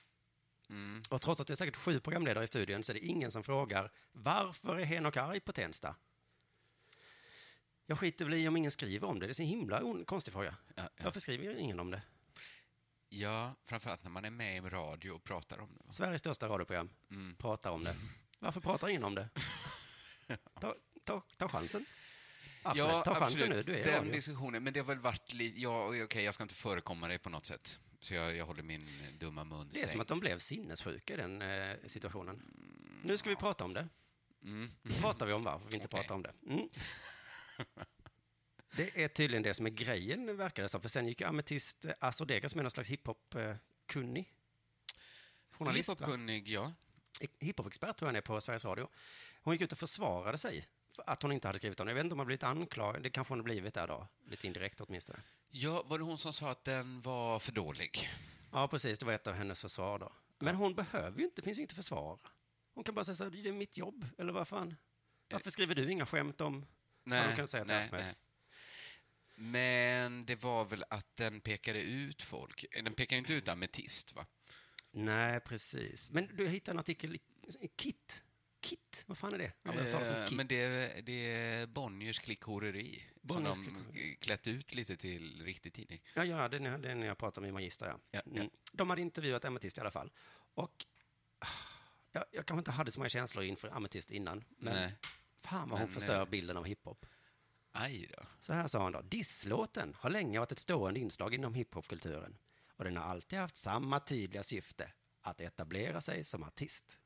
[0.68, 1.02] Mm.
[1.10, 3.42] Och trots att det är säkert sju programledare i studion så är det ingen som
[3.42, 5.96] frågar varför är Henok arg på Tensta?
[7.86, 9.26] Jag skiter väl i om ingen skriver om det.
[9.26, 10.56] Det är så himla on- konstig fråga.
[10.74, 11.04] Ja, ja.
[11.04, 12.02] Varför skriver ingen om det?
[13.12, 15.92] Ja, framförallt när man är med i radio och pratar om det.
[15.92, 17.36] Sveriges största radioprogram Mm.
[17.36, 17.96] pratar om det.
[18.38, 19.28] Varför pratar ingen om det?
[20.60, 21.86] Ta, ta, ta chansen.
[22.62, 23.62] Ahmed, ta chansen nu.
[23.62, 24.12] Du är den radio.
[24.12, 24.62] diskussionen.
[24.64, 25.60] Men det har väl varit lite...
[25.60, 27.78] Ja, okej, jag ska inte förekomma dig på något sätt.
[28.00, 31.14] Så jag, jag håller min eh, dumma mun Det är som att de blev sinnessjuka
[31.14, 32.42] i den eh, situationen.
[33.04, 33.88] Nu ska vi prata om det.
[34.42, 34.70] Mm.
[34.82, 36.00] Nu pratar vi om varför vi inte Okej.
[36.00, 36.32] pratar om det.
[36.46, 36.68] Mm.
[38.76, 40.80] Det är tydligen det som är grejen, verkar det som.
[40.80, 44.32] För sen gick ju Ametist eh, Asodega, som är någon slags hiphop-kunnig
[45.50, 45.90] journalist?
[45.90, 46.72] Hiphopkunnig, ja.
[47.38, 48.88] hiphop-expert tror jag han är på Sveriges Radio.
[49.42, 51.90] Hon gick ut och försvarade sig för att hon inte hade skrivit om det.
[51.90, 54.08] Jag vet inte om hon har blivit anklagad, det kanske hon har blivit där då,
[54.26, 55.22] lite indirekt åtminstone.
[55.48, 58.10] Ja, var det hon som sa att den var för dålig?
[58.52, 60.12] Ja, precis, det var ett av hennes försvar då.
[60.38, 62.18] Men hon behöver ju inte, det finns ju inte försvara.
[62.74, 64.76] Hon kan bara säga så här, det är mitt jobb, eller vad fan?
[65.30, 66.66] Varför skriver du inga skämt om...
[67.04, 68.14] Ja, de kan säga nej, nej.
[69.34, 72.64] Men det var väl att den pekade ut folk.
[72.84, 74.26] Den pekar ju inte ut ametist, va?
[74.90, 76.10] Nej, precis.
[76.10, 77.14] Men du hittade en artikel
[77.60, 78.22] i Kit.
[78.60, 79.52] Kit, vad fan är det?
[80.24, 80.32] Eh.
[80.32, 83.56] Men det, är- det är Bonniers klickhoreri som Bonniers
[83.94, 86.02] de klätt ut lite till riktig tidning.
[86.14, 87.98] Ja, ja, den, är- den jag pratade om i Magister, ja.
[88.10, 88.40] Ja, ja.
[88.40, 88.50] Mm.
[88.72, 90.12] De hade intervjuat Ametist i alla fall.
[90.54, 90.86] Och
[92.12, 94.94] jag, jag kanske inte hade så många känslor inför Ametist innan, men Nej.
[95.36, 97.06] fan vad hon Men, förstör eh, bilden av hiphop.
[97.72, 98.22] Aj då.
[98.40, 99.00] Så här sa han då.
[99.02, 102.38] Disslåten har länge varit ett stående inslag inom hiphopkulturen.
[102.76, 106.98] Och den har alltid haft samma tydliga syfte, att etablera sig som artist.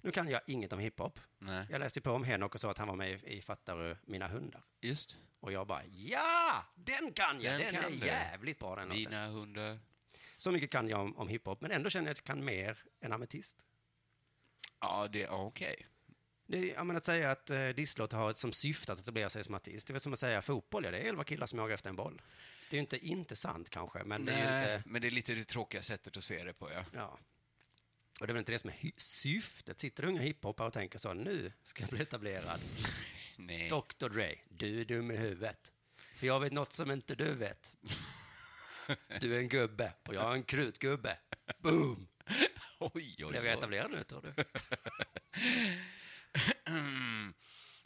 [0.00, 1.20] Nu kan jag inget om hiphop.
[1.38, 1.66] Nej.
[1.70, 4.28] Jag läste på om Henok och sa att han var med i- Fattar du mina
[4.28, 4.64] hundar?
[4.80, 5.16] Just.
[5.40, 7.60] Och jag bara, ja, den kan jag!
[7.60, 8.06] Den Den, kan är du.
[8.06, 8.98] jävligt bra den låten.
[9.02, 9.78] Mina hundar.
[10.36, 12.78] Så mycket kan jag om, om hiphop, men ändå känner jag att jag kan mer
[13.00, 13.66] än Ametist.
[14.80, 15.86] Ja, det är okej.
[16.50, 19.44] Det jag menar, att säga att eh, disslåt har ett som syfte att etablera sig
[19.44, 21.58] som artist, det är väl som att säga fotboll, ja, det är elva killar som
[21.58, 22.22] jagar efter en boll.
[22.70, 24.88] Det är ju inte inte sant kanske, men det är Nej, inte...
[24.88, 26.84] men det är lite det tråkiga sättet att se det på, ja.
[26.94, 27.18] Ja.
[28.20, 29.80] Och det är väl inte det som är syftet.
[29.80, 32.60] Sitter unga hiphoppare och tänker så, nu ska jag bli etablerad.
[33.36, 33.68] Nej.
[33.68, 35.72] Dr Dre, du är dum i huvudet.
[36.14, 37.76] För jag vet något som inte du vet.
[39.20, 41.18] Du är en gubbe och jag är en krutgubbe.
[41.58, 42.08] Boom!
[42.78, 43.58] Oj, oj, Blev jag oj.
[43.58, 44.44] etablerad nu, tror du?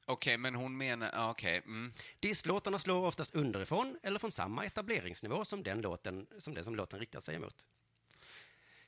[0.07, 1.31] Okej, men hon menar...
[1.31, 1.59] Okej.
[1.59, 1.93] Mm.
[2.21, 7.01] Disslåtarna slår oftast underifrån eller från samma etableringsnivå som den, låten, som den som låten
[7.01, 7.67] riktar sig emot.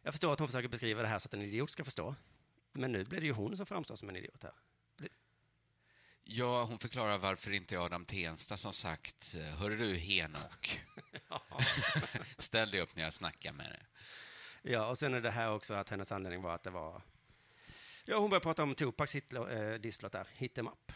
[0.03, 2.15] Jag förstår att hon försöker beskriva det här så att en idiot ska förstå.
[2.73, 4.53] Men nu blir det ju hon som framstår som en idiot här.
[6.27, 10.81] Ja, hon förklarar varför inte Adam Tensta som sagt, hörru du Henok,
[12.39, 13.81] ställ dig upp när jag snackar med dig.
[14.63, 17.03] Ja, och sen är det här också att hennes anledning var att det var...
[18.05, 20.93] Ja, hon började prata om Tupacs hitlå, eh, där, Hit em up.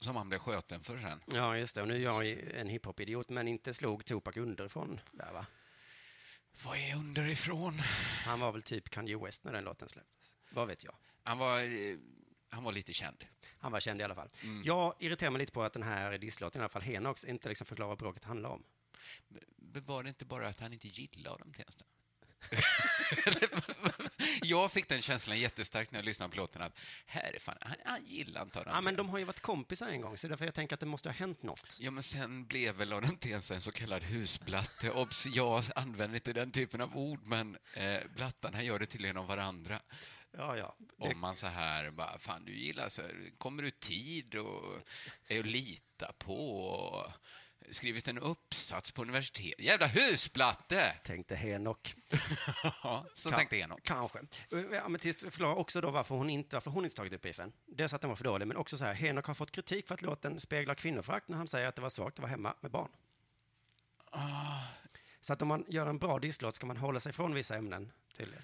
[0.00, 1.20] Som han blev skjuten för sen.
[1.26, 1.82] Ja, just det.
[1.82, 5.46] Och nu är jag en hiphop-idiot, men inte slog Tupac underifrån där, va?
[6.64, 7.78] Vad är underifrån?
[8.24, 10.36] Han var väl typ Kanye West när den låten släpptes.
[10.50, 10.94] Vad vet jag?
[11.22, 11.96] Han var, eh,
[12.48, 13.24] han var lite känd.
[13.58, 14.28] Han var känd i alla fall.
[14.64, 17.66] Jag irriterar mig lite på att den här disslåten, i alla fall Henox, inte liksom
[17.66, 18.64] förklarar vad bråket handlar om.
[19.56, 21.84] Var det inte bara att han inte gillade Adam Tensta?
[24.42, 27.76] jag fick den känslan jättestarkt när jag lyssnade på låten att här är fan, han,
[27.84, 30.54] han gillar Adam Ja, men de har ju varit kompisar en gång, så därför jag
[30.54, 31.78] tänker att det måste ha hänt något.
[31.80, 34.90] Ja, men sen blev väl Tensta en så kallad husblatte.
[34.90, 39.26] Obs, jag använder inte den typen av ord, men eh, blattarna gör det tydligen om
[39.26, 39.80] varandra.
[40.36, 40.76] Ja, ja.
[40.78, 44.80] Det, Om man så här, bara, fan du gillar så här, kommer du tid och
[45.28, 47.12] är att lita på och
[47.70, 49.60] skrivit en uppsats på universitet.
[49.60, 50.94] Jävla husblatte!
[51.04, 51.94] tänkte Henok.
[52.82, 53.82] Ja, så Ka- tänkte Enok.
[53.82, 54.18] Kanske.
[54.72, 57.52] Ja, men tills förklarar också då varför hon inte, varför hon inte tagit upp beefen.
[57.66, 59.94] Dels att den var för dålig, men också så här, Henok har fått kritik för
[59.94, 62.70] att låten speglar kvinnoförakt när han säger att det var svagt att vara hemma med
[62.70, 62.88] barn.
[65.20, 67.92] Så att om man gör en bra disslåt ska man hålla sig från vissa ämnen,
[68.16, 68.42] tydligen.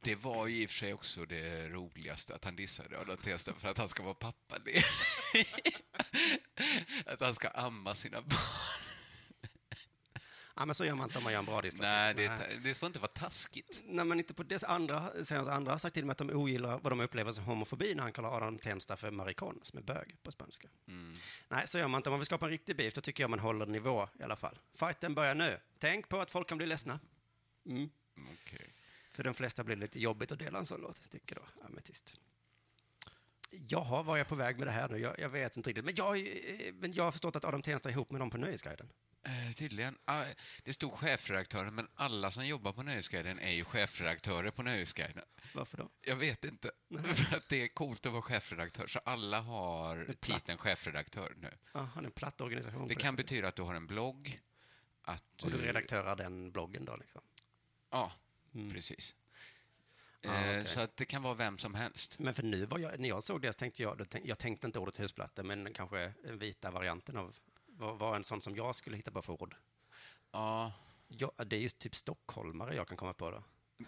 [0.00, 3.52] Det var ju i och för sig också det roligaste att han dissade Adam Tensta
[3.52, 4.84] för att han ska vara pappaledig.
[7.06, 8.38] att han ska amma sina barn.
[10.58, 11.82] Ja, men så gör man inte om man gör en bra disslåt.
[11.82, 12.30] Nej, det,
[12.64, 13.82] det får inte vara taskigt.
[13.84, 16.30] Nej, men inte på dess andra, sen så andra har sagt till mig att de
[16.30, 19.82] ogillar vad de upplever som homofobi när han kallar Adam Tensta för maricon, som är
[19.82, 20.68] bög på spanska.
[21.48, 22.08] Nej, så gör man inte.
[22.08, 24.36] Om man vill skapa en riktig beef, då tycker jag man håller nivå i alla
[24.36, 24.58] fall.
[24.74, 25.58] Fighten börjar nu.
[25.78, 27.00] Tänk på att folk kan bli ledsna.
[27.66, 27.90] Mm.
[28.16, 28.74] Okej.
[29.18, 32.20] För de flesta blir det lite jobbigt att dela en sån låt, tycker då Ametist.
[33.50, 34.98] Jaha, var jag på väg med det här nu?
[34.98, 35.84] Jag, jag vet inte riktigt.
[35.84, 38.38] Men jag, eh, men jag har förstått att Adam Tensta är ihop med dem på
[38.38, 38.92] Nöjesguiden.
[39.22, 39.98] Eh, tydligen.
[40.04, 40.24] Ah,
[40.64, 45.24] det stod chefredaktören, men alla som jobbar på Nöjesguiden är ju chefredaktörer på Nöjesguiden.
[45.54, 45.88] Varför då?
[46.00, 46.70] Jag vet inte.
[47.14, 51.50] För att det är coolt att vara chefredaktör, så alla har titeln chefredaktör nu.
[51.72, 52.88] Ja, en platt organisation.
[52.88, 53.26] Det kan sättet.
[53.26, 54.40] betyda att du har en blogg,
[55.02, 57.22] att Och du redaktörar den bloggen då liksom?
[57.90, 58.12] Ja,
[58.72, 59.14] precis.
[59.14, 60.66] Ah, Eh, okej.
[60.66, 62.18] Så att det kan vara vem som helst.
[62.18, 64.78] Men för nu var jag, när jag såg det så tänkte jag, jag tänkte inte
[64.78, 68.96] ordet husplatta, men kanske den vita varianten av, vad var en sån som jag skulle
[68.96, 69.56] hitta på för ord?
[70.30, 70.72] Ja,
[71.08, 73.44] Ja, det är just typ stockholmare jag kan komma på då.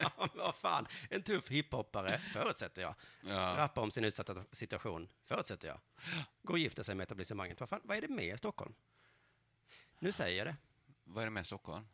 [0.00, 2.94] ja, vad fan, en tuff hiphoppare, förutsätter jag.
[3.20, 3.54] Ja.
[3.56, 5.80] Rappar om sin utsatta situation, förutsätter jag.
[6.42, 7.60] Går och gifter sig med etablissemanget.
[7.60, 8.74] Vad, fan, vad är det med Stockholm?
[9.98, 10.56] Nu säger jag det.
[11.04, 11.86] vad är det med Stockholm?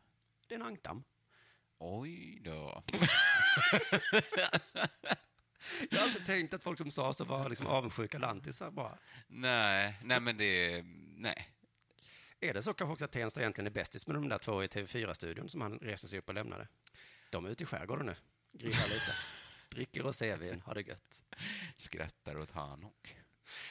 [0.46, 1.04] Det är en ankdamm.
[1.78, 2.82] Oj då.
[5.90, 8.98] Jag har alltid tänkt att folk som sa så var liksom avundsjuka lantisar bara.
[9.26, 10.84] Nej, nej men det...
[11.16, 11.50] Nej.
[12.40, 14.66] Är det så kanske också att Tensta egentligen är bästis med de där två i
[14.66, 16.68] TV4-studion som han reser sig upp och lämnade?
[17.30, 18.16] De är ute i skärgården nu,
[18.52, 19.14] grillar lite.
[19.70, 21.22] Dricker rosévin, har det gött.
[21.76, 23.16] Skrattar åt Hanok.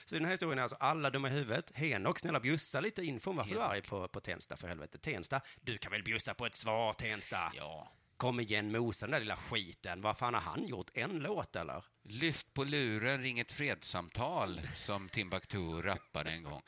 [0.05, 1.71] Så den här historien är alltså alla dumma i huvudet.
[1.75, 3.73] Henok, snälla bjussa lite info om varför du är Henok.
[3.73, 4.97] arg på, på Tensta för helvete.
[4.97, 7.51] Tensta, du kan väl bjussa på ett svar Tensta?
[7.55, 7.91] Ja.
[8.17, 10.01] Kom igen Mosa, den där lilla skiten.
[10.01, 10.89] Vad fan har han gjort?
[10.93, 11.83] En låt eller?
[12.03, 16.61] Lyft på luren, ring ett fredssamtal, som Timbuktu rappade en gång.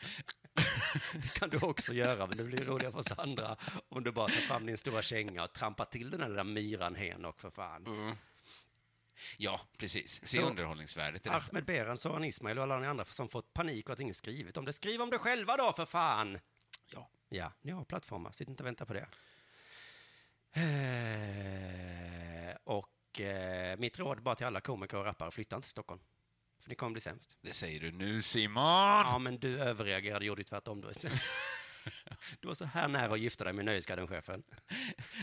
[1.14, 3.56] Det kan du också göra, men det blir roligare för oss andra
[3.90, 6.96] om du bara tar fram din stora känga och trampar till den där lilla myran
[6.96, 8.16] Henok för fan.
[9.38, 10.28] Ja, precis.
[10.28, 11.42] Se Så- underhållningsvärdet i detta.
[11.50, 14.58] Ahmed Beran, Soran Ismail och alla ni andra som fått panik och att ingen skrivit
[14.58, 14.74] om det.
[14.74, 16.40] Skriv om det själva då, för fan!
[16.86, 17.10] Ja.
[17.30, 18.32] Ja, ni har plattformar.
[18.32, 19.08] Sitt inte och vänta på det.
[21.30, 26.02] Eh, och eh, mitt råd bara till alla komiker och rappare, flytta inte till Stockholm.
[26.62, 27.38] För ni kommer bli sämst.
[27.42, 28.64] Det säger du nu, Simon!
[29.06, 30.82] Ja, men du överreagerade, gjorde ju tvärtom.
[32.40, 34.44] Du var så här nära att gifta dig med Nöjesguiden-chefen.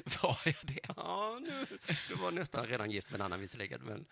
[0.23, 0.81] Var jag det?
[0.97, 1.67] Ja, nu,
[2.09, 4.07] du var nästan redan gift med en annan visserligen, men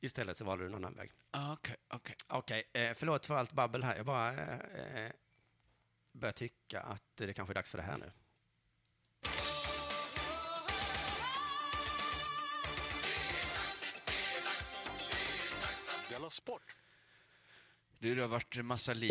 [0.00, 1.10] istället så valde du en annan väg.
[1.52, 2.16] Okej, okej.
[2.28, 3.96] Okej, eh, förlåt för allt babbel här.
[3.96, 5.12] Jag bara eh, eh,
[6.12, 8.12] börjar tycka att det kanske är dags för det här nu.
[16.10, 16.76] Della Sport!
[17.98, 19.10] Du, det har varit massa liv.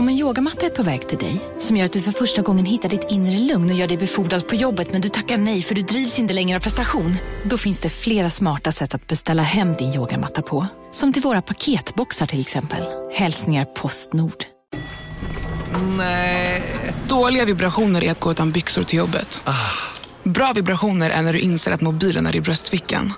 [0.00, 2.64] Om en yogamatta är på väg till dig, som gör att du för första gången
[2.64, 5.74] hittar ditt inre lugn och gör dig befordrad på jobbet men du tackar nej för
[5.74, 7.16] du drivs inte längre av prestation.
[7.44, 10.66] Då finns det flera smarta sätt att beställa hem din yogamatta på.
[10.92, 12.82] Som till våra paketboxar till exempel.
[13.12, 14.44] Hälsningar Postnord.
[17.08, 19.42] Dåliga vibrationer är att gå utan byxor till jobbet.
[20.22, 23.12] Bra vibrationer är när du inser att mobilen är i bröstfickan.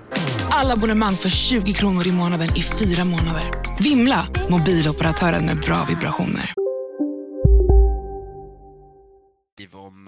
[0.50, 3.44] Alla abonnemang för 20 kronor i månaden i fyra månader.
[3.78, 4.26] Vimla!
[4.48, 6.61] Mobiloperatören med bra vibrationer.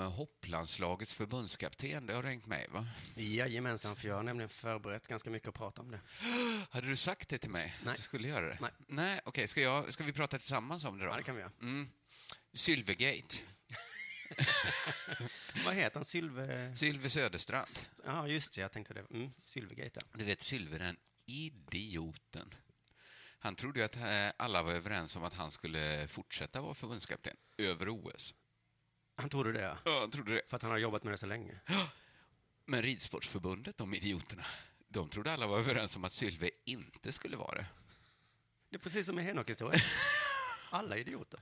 [0.08, 2.06] Hopplandslagets förbundskapten.
[2.06, 2.86] Det har hängt med, va?
[3.16, 6.00] Jajamensan, för jag har nämligen förberett ganska mycket att prata om det.
[6.70, 7.74] Hade du sagt det till mig?
[7.82, 7.90] Nej.
[7.90, 8.58] Att du skulle göra det?
[8.60, 8.70] Nej.
[8.88, 9.46] Nej, okej.
[9.46, 11.10] Ska, jag, ska vi prata tillsammans om det då?
[11.10, 11.52] Ja, det kan vi göra.
[11.60, 11.88] Mm.
[12.52, 13.36] Sylvegate.
[15.64, 16.04] Vad heter han?
[16.04, 16.76] Sylve...
[16.76, 17.68] Sylve Söderstrand.
[18.04, 18.60] Ja, just det.
[18.60, 19.06] Jag tänkte det.
[19.10, 20.18] Mm, Sylvegate, ja.
[20.18, 22.54] Du vet, Sylve den idioten.
[23.38, 27.36] Han trodde ju att eh, alla var överens om att han skulle fortsätta vara förbundskapten
[27.58, 28.34] över OS.
[29.16, 29.78] Han trodde det, ja.
[29.84, 30.42] Ja, han trodde det.
[30.48, 31.60] För att han har jobbat med det så länge.
[32.64, 34.44] Men Ridsportförbundet, de idioterna,
[34.88, 37.66] de trodde alla var överens om att Sylve inte skulle vara det.
[38.70, 39.80] Det är precis som i Henok-historien.
[40.70, 41.40] Alla idioter.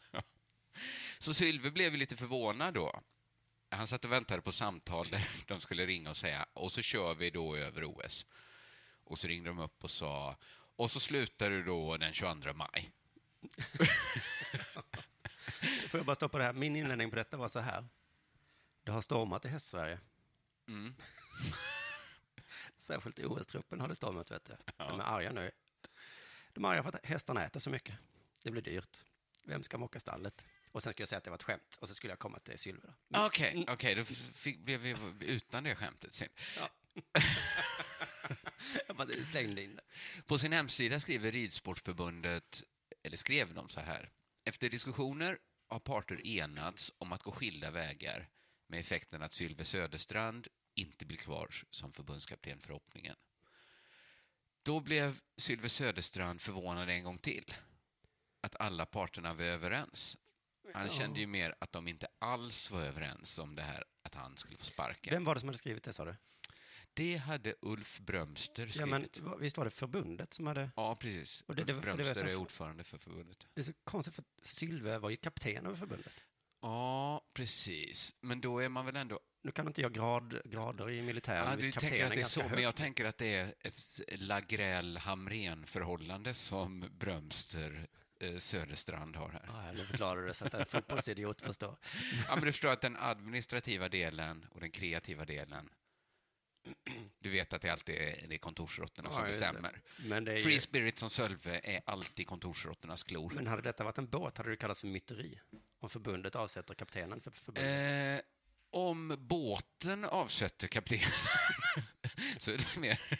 [1.19, 3.03] Så Sylve blev lite förvånad då.
[3.71, 7.15] Han satt och väntade på samtal där de skulle ringa och säga och så kör
[7.15, 8.27] vi då över OS.
[9.05, 10.37] Och så ringde de upp och sa
[10.77, 12.91] och så slutar du då den 22 maj.
[15.89, 16.53] Får jag bara stoppa det här?
[16.53, 17.85] Min inledning på detta var så här.
[18.85, 19.99] Det har stormat i Hästsverige.
[20.69, 20.95] Mm.
[22.77, 24.57] Särskilt i OS-truppen har det stormat, vet du.
[24.77, 25.51] De är arga nu.
[26.53, 27.95] De är arga för att hästarna äter så mycket.
[28.43, 29.05] Det blir dyrt.
[29.45, 30.45] Vem ska mocka stallet?
[30.73, 31.79] Och sen skulle jag säga att det var ett skämt.
[31.81, 32.81] Och så skulle jag komma till Sylve.
[32.87, 32.93] då.
[33.09, 36.13] Men- Okej, okej, då fick, blev vi utan det skämtet.
[36.13, 36.31] Synd.
[38.87, 39.83] Jag bara slängde in det.
[40.27, 42.63] På sin hemsida skriver Ridsportförbundet
[43.03, 44.11] eller skrev de så här.
[44.45, 45.39] Efter diskussioner
[45.73, 48.29] har parter enats om att gå skilda vägar
[48.67, 53.17] med effekten att Sylve Söderstrand inte blir kvar som förbundskapten för hoppningen.
[54.63, 57.55] Då blev Sylve Söderstrand förvånad en gång till.
[58.41, 60.17] Att alla parterna var överens.
[60.75, 64.37] Han kände ju mer att de inte alls var överens om det här att han
[64.37, 65.15] skulle få sparken.
[65.15, 66.17] Vem var det som hade skrivit det, sa du?
[66.95, 69.33] Det hade Ulf Brömster Ja, men skrivit.
[69.41, 70.71] visst var det förbundet som hade...
[70.77, 71.45] Ja, precis.
[71.47, 73.47] Och det- det Ulf var- det var Brömster är ordförande för förbundet.
[73.55, 76.13] Det är så konstigt, för Sylve var ju kapten över förbundet.
[76.63, 78.15] Ja, precis.
[78.21, 79.21] Men då är man väl ändå...
[79.45, 81.51] Nu kan inte jag grad, grader i militären.
[81.51, 82.61] Ja, du tänker att det är så, men hög.
[82.61, 83.75] jag tänker att det är ett
[84.09, 87.87] Lagrell-Hamrén-förhållande som Brömster
[88.21, 89.45] eh, Söderstrand har här.
[89.47, 91.77] Ja, nu förklarar du det så att en fotbollsidiot förstår.
[92.29, 95.69] Ja, men du förstår att den administrativa delen och den kreativa delen
[97.19, 99.39] du vet att det alltid är, det kontorsråttorna som Ja, det.
[99.39, 99.81] bestämmer.
[100.37, 103.33] Ju- Free Spirit som Sölve är alltid kontorsråttornas klor.
[103.35, 105.41] Men hade detta varit en båt hade det kallats för myteri.
[105.81, 108.19] Om förbundet avsätter kaptenen för förbundet.
[108.21, 108.25] Eh,
[108.71, 111.05] om båten avsätter kaptenen
[112.39, 113.01] så är det mer...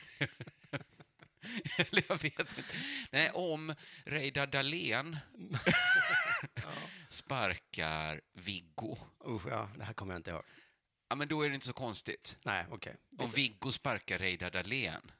[1.77, 2.63] Eller jag vet inte.
[3.11, 3.75] Nej, om
[4.05, 5.17] Reidar Dahlén
[7.09, 10.43] sparkar Viggo, Usch, ja, det här kommer jag inte ihåg.
[11.13, 12.39] Ja, men då är det inte så konstigt.
[12.45, 12.97] Nej, okej.
[13.19, 15.13] Om Viggo sparkar Reidar Dahlén,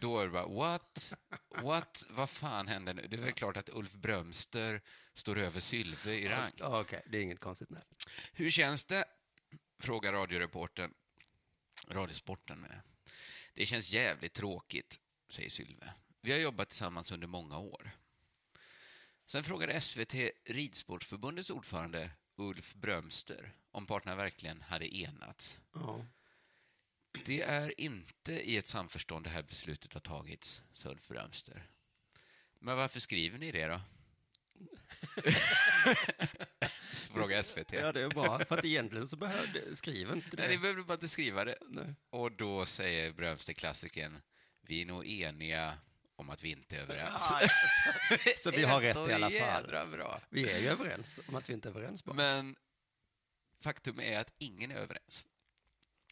[0.00, 1.14] då är det bara what?
[1.62, 2.06] What?
[2.10, 3.06] Vad fan händer nu?
[3.10, 4.80] Det är väl klart att Ulf Brömster
[5.14, 6.52] står över Sylve i rang.
[6.56, 7.70] Ja, okej, det är inget konstigt.
[7.70, 7.82] Nej.
[8.32, 9.04] Hur känns det?
[9.80, 10.94] Frågar radioreportern.
[11.88, 12.80] Radiosporten med.
[13.54, 15.92] Det känns jävligt tråkigt, säger Sylve.
[16.20, 17.90] Vi har jobbat tillsammans under många år.
[19.26, 25.58] Sen frågade SVT Ridsportförbundets ordförande Ulf Brömster om parterna verkligen hade enats.
[25.74, 26.06] Ja.
[27.24, 31.66] Det är inte i ett samförstånd det här beslutet har tagits, sa Ulf Brömster.
[32.60, 33.80] Men varför skriver ni det då?
[37.12, 37.72] Frågar SVT.
[37.72, 38.38] ja, det är bra.
[38.44, 40.42] För att egentligen så behövde, skriv inte det.
[40.42, 41.58] Nej, ni behöver bara inte skriva det.
[41.68, 41.94] Nej.
[42.10, 44.20] Och då säger Brömster klassikern,
[44.60, 45.78] vi är nog eniga
[46.18, 47.28] om att vi inte är överens.
[47.40, 49.90] Ja, så, så vi har rätt i alla fall.
[49.90, 50.20] bra.
[50.30, 52.14] Vi är ju överens om att vi inte är överens bara.
[52.16, 52.56] Men
[53.62, 55.26] faktum är att ingen är överens.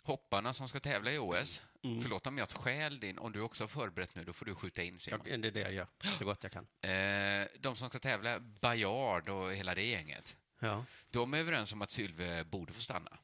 [0.03, 2.01] Hopparna som ska tävla i OS, Mm.
[2.01, 4.83] förlåt om jag stjäl din, om du också har förberett nu, då får du skjuta
[4.83, 5.21] in Simon.
[5.25, 5.87] Det är det jag gör,
[6.19, 6.66] så gott jag kan.
[6.81, 10.85] Eh, de som ska tävla, Bajard och hela det gänget, Ja.
[11.11, 13.19] de är överens om att Sylve borde få stanna.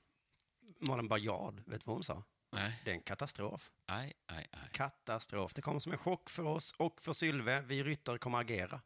[0.80, 2.22] Malin Bajard, vet du vad hon sa?
[2.52, 2.80] Nej.
[2.84, 3.70] Det är en katastrof.
[3.86, 4.68] Aj, aj, aj.
[4.72, 5.54] Katastrof.
[5.54, 7.60] Det kommer som en chock för oss och för Sylve.
[7.60, 8.80] Vi ryttare kommer agera.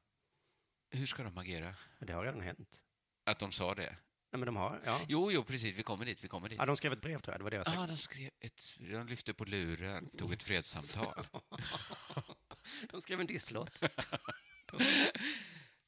[0.91, 1.75] Hur ska de agera?
[1.99, 2.83] Det har redan hänt.
[3.31, 3.97] Att de sa det?
[4.33, 5.01] Nej, men de har, ja.
[5.09, 6.59] Jo, jo, precis, vi kommer dit, vi kommer dit.
[6.59, 6.67] ja.
[6.67, 7.75] De skrev ett brev tror jag, det var det jag sa.
[7.75, 11.27] Ja, de skrev ett, de lyfte på luren, tog ett fredssamtal.
[12.91, 13.81] De skrev en disslåt.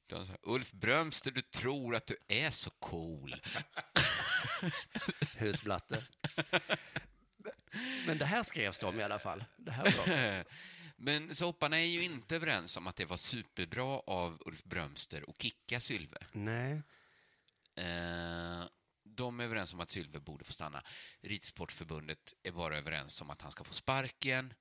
[0.07, 3.35] De sa, Ulf Brömster, du tror att du är så cool.
[5.37, 6.03] Husblatte.
[8.07, 9.45] Men det här skrevs de i alla fall.
[9.57, 10.45] Det här var.
[11.01, 15.25] Men så hopparna är ju inte överens om att det var superbra av Ulf Brömster
[15.29, 16.17] att kicka Sylve.
[16.33, 16.83] Nej.
[17.75, 18.65] Eh,
[19.05, 20.83] de är överens om att Sylve borde få stanna.
[21.21, 24.55] Ridsportförbundet är bara överens om att han ska få sparken,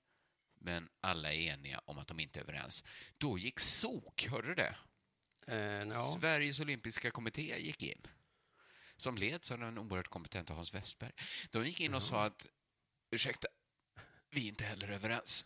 [0.60, 2.84] men alla är eniga om att de inte är överens.
[3.17, 4.76] Då gick SOK, hörde du det?
[5.48, 6.15] Eh, ja.
[6.20, 8.08] Sveriges olympiska kommitté gick in,
[8.98, 11.12] som leds av den oerhört kompetenta Hans Westberg.
[11.52, 12.48] De gick in och sa att,
[13.12, 13.48] ursäkta,
[14.30, 15.46] vi är inte heller överens.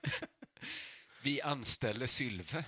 [1.22, 2.64] vi anställer Sylve.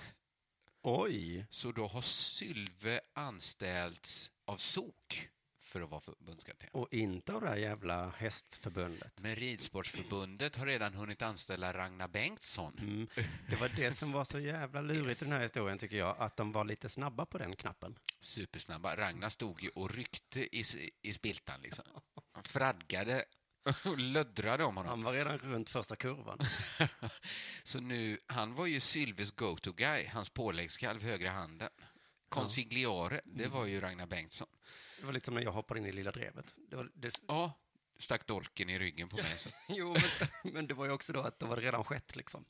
[0.81, 1.45] Oj.
[1.49, 5.29] Så då har Sylve anställts av SOK
[5.69, 6.69] för att vara förbundskapten.
[6.73, 9.21] Och inte av det här jävla hästförbundet.
[9.21, 12.77] Men Ridsportförbundet har redan hunnit anställa Ragnar Bengtsson.
[12.77, 13.07] Mm.
[13.49, 16.15] Det var det som var så jävla lurigt i den här historien, tycker jag.
[16.19, 17.99] Att de var lite snabba på den knappen.
[18.19, 18.95] Supersnabba.
[18.95, 20.63] Ragnar stod ju och ryckte i,
[21.01, 21.85] i spiltan liksom.
[22.31, 23.25] Han fradgade
[23.97, 24.89] löddrade om honom.
[24.89, 26.39] Han var redan runt första kurvan.
[27.63, 31.69] Så nu, han var ju Sylves go-to-guy, hans påläggskalv, högra handen.
[32.29, 34.47] Consigliore, det var ju Ragnar Bengtsson.
[34.99, 36.55] Det var lite som när jag hoppade in i Lilla Drevet.
[36.69, 37.53] Det var, det, Ja,
[37.99, 39.37] stack dolken i ryggen på mig.
[39.37, 39.49] Så.
[39.67, 39.95] jo,
[40.43, 42.45] men, men det var ju också då att då var det redan skett, liksom.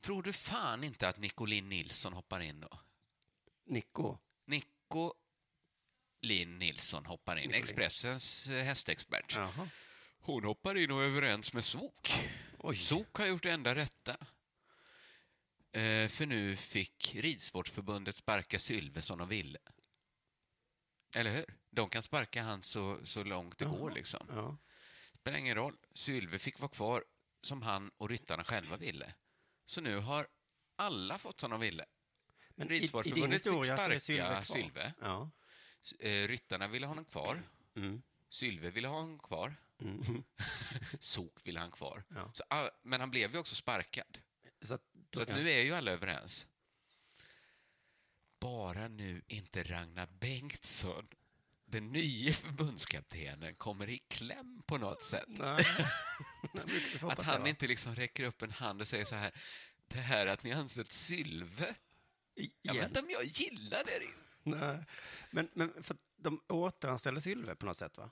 [0.00, 2.80] Tror du fan inte att Nicolin Nilsson hoppar in då?
[3.66, 4.18] Nico.
[4.46, 5.14] Nico
[6.22, 7.60] Linn Nilsson hoppar in, Nicolin.
[7.62, 9.34] Expressens eh, hästexpert.
[9.34, 9.68] Jaha.
[10.20, 12.12] Hon hoppar in och är överens med Sok.
[12.76, 14.16] Sok har gjort det enda rätta.
[15.72, 19.58] Eh, för nu fick Ridsportförbundet sparka Sylve som de ville.
[21.16, 21.44] Eller hur?
[21.70, 23.90] De kan sparka han så, så långt det går.
[23.90, 24.26] liksom.
[24.30, 24.56] Ja.
[25.20, 25.76] Spelar ingen roll.
[25.94, 27.04] Sylve fick vara kvar
[27.42, 29.14] som han och ryttarna själva ville.
[29.64, 30.28] Så nu har
[30.76, 31.84] alla fått som de ville.
[32.54, 34.44] Men Ridsportförbundet fick sparka Sylve.
[34.44, 34.92] Sylve.
[35.00, 35.30] Ja.
[35.98, 37.42] Eh, Ryttarna ville ha honom kvar.
[37.76, 38.02] Mm.
[38.28, 39.56] Sylve ville ha honom kvar.
[39.80, 40.24] Mm.
[40.98, 42.04] Sok ville han kvar.
[42.08, 42.30] Ja.
[42.34, 44.18] Så, all, men han blev ju också sparkad.
[44.62, 44.82] Så att,
[45.16, 46.46] Så att nu är ju alla överens.
[48.40, 51.08] Bara nu inte Ragnar Bengtsson,
[51.64, 55.24] den nya förbundskaptenen, kommer i kläm på något sätt.
[55.28, 55.64] Nej.
[56.54, 56.64] Nej,
[57.02, 59.32] Att han inte liksom räcker upp en hand och säger så här,
[59.88, 61.74] det här att ni ansett Sylve,
[62.34, 62.88] I- jag vet igen.
[62.90, 64.00] inte om jag gillar det.
[64.42, 64.84] Nej.
[65.30, 68.10] Men, men för de återanställde Sylve på något sätt, va?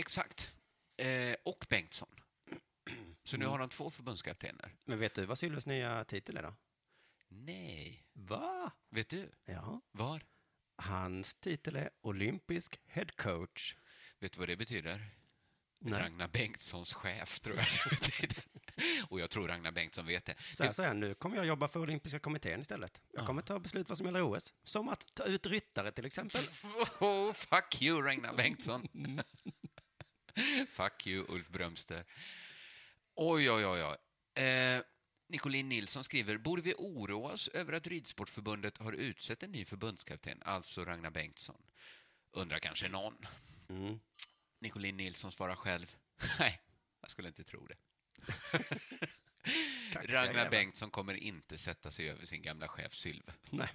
[0.00, 0.52] Exakt.
[0.96, 2.08] Eh, och Bengtsson.
[3.24, 4.76] Så nu har de två förbundskaptener.
[4.84, 6.54] Men vet du vad Sylves nya titel är då?
[7.28, 8.06] Nej.
[8.12, 8.72] Va?
[8.90, 9.32] Vet du?
[9.44, 9.80] Ja.
[9.92, 10.22] Var?
[10.76, 13.76] Hans titel är olympisk head coach.
[14.20, 15.10] Vet du vad det betyder?
[15.80, 16.02] Nej.
[16.02, 17.66] Ragnar Bengtssons chef, tror jag.
[19.08, 20.34] Och jag tror Ragnar Bengtsson vet det.
[20.54, 23.00] Så här säger han, nu kommer jag jobba för olympiska kommittén istället.
[23.12, 24.54] Jag kommer ta beslut vad som gäller OS.
[24.64, 26.40] Som att ta ut ryttare till exempel.
[27.00, 28.88] Oh, fuck you, Ragnar Bengtsson.
[30.68, 32.04] fuck you, Ulf Brömster.
[33.14, 33.84] Oj, oj, oj.
[33.84, 33.96] oj.
[34.42, 34.82] Eh,
[35.28, 40.42] Nicolin Nilsson skriver, borde vi oroa oss över att Ridsportförbundet har utsett en ny förbundskapten,
[40.42, 41.62] alltså Ragnar Bengtsson?
[42.32, 43.16] Undrar kanske någon.
[43.68, 44.00] Mm.
[44.60, 45.96] Nicolin Nilsson svarar själv,
[46.38, 46.60] nej,
[47.00, 47.76] jag skulle inte tro det.
[50.08, 50.50] Ragnar.
[50.50, 53.32] Bengtsson kommer inte sätta sig över sin gamla chef Sylve.
[53.50, 53.68] Nej.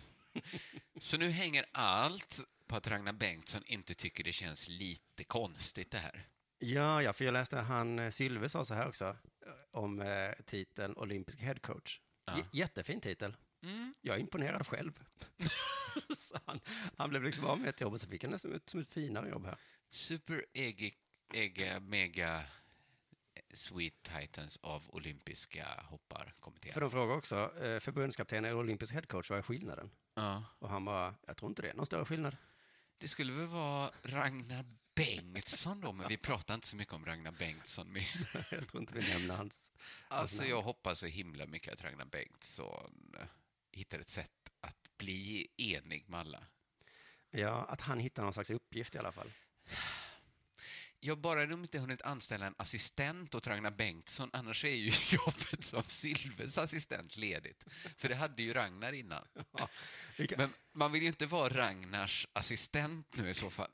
[0.99, 5.99] Så nu hänger allt på att Ragnar Bengtsson inte tycker det känns lite konstigt det
[5.99, 6.27] här.
[6.57, 10.31] Ja, ja, för jag läste han eh, Sylve sa så här också eh, om eh,
[10.45, 11.99] titeln olympisk head coach.
[12.25, 12.37] Ja.
[12.51, 13.37] Jättefin titel.
[13.63, 13.93] Mm.
[14.01, 14.99] Jag är imponerad själv.
[16.45, 16.59] han,
[16.97, 19.29] han blev liksom av med ett jobb och så fick han nästan som ett finare
[19.29, 19.57] jobb här.
[19.89, 20.89] Super ega,
[21.33, 22.43] ega mega
[23.53, 26.73] sweet titans av olympiska hopparkommittén.
[26.73, 29.91] För de frågade också, eh, förbundskapten eller olympisk head coach, vad är skillnaden?
[30.13, 30.43] Ja.
[30.59, 32.37] Och han bara, jag tror inte det är någon större skillnad.
[32.97, 34.65] Det skulle väl vara Ragnar
[34.95, 37.87] Bengtsson då, men vi pratar inte så mycket om Ragnar Bengtsson.
[37.87, 38.03] Men...
[38.51, 39.71] jag tror inte vi nämner hans,
[40.07, 43.25] Alltså, jag hoppas så himla mycket att Ragnar Bengtsson eh,
[43.71, 44.31] hittar ett sätt
[44.61, 46.43] att bli enig med alla.
[47.31, 49.31] Ja, att han hittar någon slags uppgift i alla fall.
[50.99, 55.63] Jag bara de inte hunnit anställa en assistent åt Ragnar Bengtsson, annars är ju jobbet
[55.63, 57.65] som Silves assistent ledigt.
[57.97, 59.27] För det hade ju Ragnar innan.
[59.57, 59.69] Ja,
[60.27, 63.71] kan- Men man vill ju inte vara Ragnars assistent nu i så fall.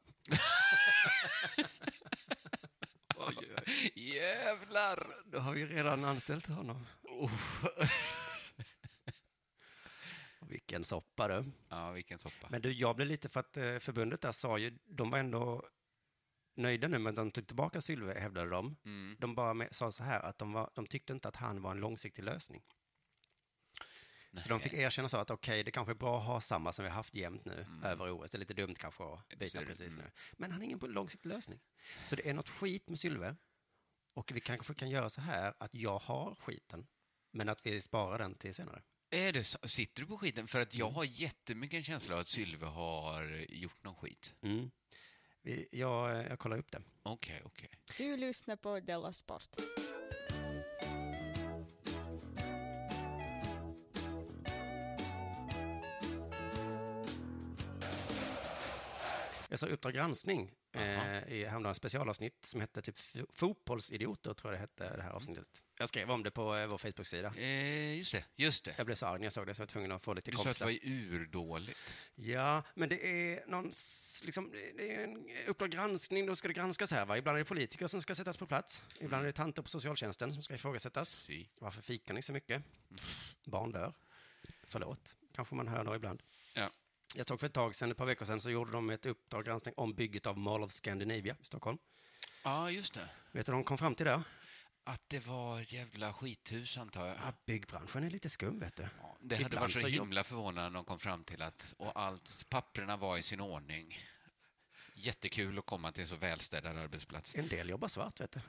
[3.16, 3.92] Oj, oj.
[3.96, 5.08] Jävlar!
[5.26, 6.88] Då har vi redan anställt honom.
[10.42, 11.52] Vilken soppa du.
[11.70, 12.48] Ja, vilken soppa.
[12.50, 15.64] Men du, jag blev lite för att eh, förbundet där sa ju, de var ändå
[16.56, 18.78] nöjda nu att de tog tillbaka Sylve, hävdade de.
[18.86, 19.16] Mm.
[19.20, 21.80] De bara sa så här att de, var, de tyckte inte att han var en
[21.80, 22.64] långsiktig lösning.
[24.38, 26.84] Så de fick erkänna så att okej, det kanske är bra att ha samma som
[26.84, 28.32] vi har haft jämt nu över OS.
[28.32, 30.06] Det är lite dumt kanske att byta Absolut, precis mm.
[30.06, 30.12] nu.
[30.32, 31.60] Men han är ingen långsiktig lösning.
[32.06, 33.36] Så det är något skit med Sylve.
[34.14, 36.88] Och vi kanske kan göra så här att jag har skiten,
[37.32, 38.82] men att vi sparar den till senare.
[39.10, 39.58] Är det så?
[39.64, 40.48] Sitter du på skiten?
[40.48, 44.34] För att jag har jättemycket en känsla av att Sylve har gjort någon skit.
[44.42, 44.72] Mm.
[45.42, 46.82] Vi, jag, jag kollar upp det.
[47.04, 47.70] Okej, okej.
[47.98, 49.50] Du lyssnar på Della Sport.
[59.52, 62.98] Jag såg Uppdrag granskning eh, i häromdagens specialavsnitt som hette typ
[63.30, 65.62] Fotbollsidioter, tror jag det hette, det här avsnittet.
[65.78, 67.34] Jag skrev om det på eh, vår Facebook-sida.
[67.38, 68.74] Eh, just det, just det.
[68.78, 70.22] Jag blev så arg när jag såg det så jag var tvungen att få det
[70.22, 70.88] till Du sa att det kompisar.
[70.90, 71.96] var urdåligt.
[72.16, 73.72] Ja, men det är någon,
[74.24, 77.18] liksom, det- är en Uppdrag granskning, då ska det granskas här va?
[77.18, 78.82] Ibland är det politiker som ska sättas på plats.
[79.00, 81.10] Ibland är det tanter på socialtjänsten som ska ifrågasättas.
[81.24, 81.50] Si.
[81.60, 82.64] Varför fikar ni så mycket?
[83.44, 83.94] Barn dör.
[84.64, 86.24] Förlåt, kanske man hör då ibland.
[86.54, 86.72] Ja.
[87.16, 89.46] Jag såg för ett tag sedan, ett par veckor sedan, så gjorde de ett Uppdrag
[89.46, 91.78] granskning om bygget av Mall of Scandinavia i Stockholm.
[92.44, 93.10] Ja, just det.
[93.32, 94.24] Vet du vad de kom fram till där?
[94.84, 97.16] Att det var ett jävla skithus, antar jag.
[97.18, 98.88] Ja, byggbranschen är lite skum, vet du.
[99.02, 102.00] Ja, det hade Ibland varit så himla förvånande när de kom fram till att och
[102.02, 104.00] allt, papperna var i sin ordning.
[104.94, 107.36] Jättekul att komma till en så välstädad arbetsplats.
[107.36, 108.40] En del jobbar svart, vet du.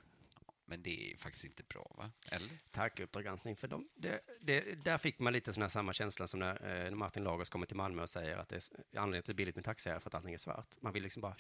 [0.64, 2.10] Men det är faktiskt inte bra, va?
[2.30, 2.50] Eller?
[2.70, 3.56] Tack, Uppdrag granskning.
[3.56, 6.90] För de, det, det, där fick man lite sån här samma känsla som när, eh,
[6.90, 9.90] Martin Lagos kommer till Malmö och säger att det är, anledningen till billigt med taxi
[9.90, 10.74] är för att allting är svart.
[10.80, 11.36] Man vill liksom bara,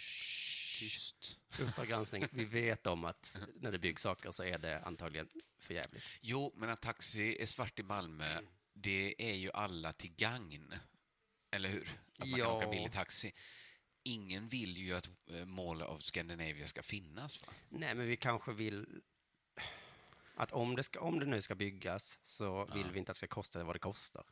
[0.78, 1.38] Tyst.
[1.60, 2.24] Uppdrag granskning.
[2.30, 6.02] Vi vet om att när det byggs saker så är det antagligen för jävligt.
[6.20, 8.40] Jo, men att taxi är svart i Malmö,
[8.74, 10.74] det är ju alla till gagn.
[11.50, 11.98] Eller hur?
[12.18, 12.46] Att man Ja.
[12.46, 13.32] kan åka billig taxi.
[14.04, 17.52] Ingen vill ju att eh, Mall of Scandinavia ska finnas, va?
[17.68, 18.86] Nej, men vi kanske vill
[20.34, 23.18] att om det, ska, om det nu ska byggas så vill vi inte att det
[23.18, 24.24] ska kosta vad det kostar.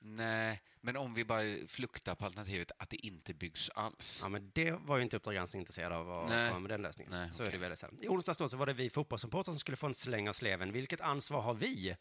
[0.00, 4.20] Nej, men om vi bara fluktar på alternativet att det inte byggs alls.
[4.22, 7.12] Ja, men det var ju inte Uppdrag granskning intresserad av att komma med den lösningen.
[7.12, 7.98] Nej, så är det väldigt sällan.
[8.02, 10.72] I onsdags då så var det vi fotbollssupportrar som skulle få en släng av sleven.
[10.72, 11.96] Vilket ansvar har vi?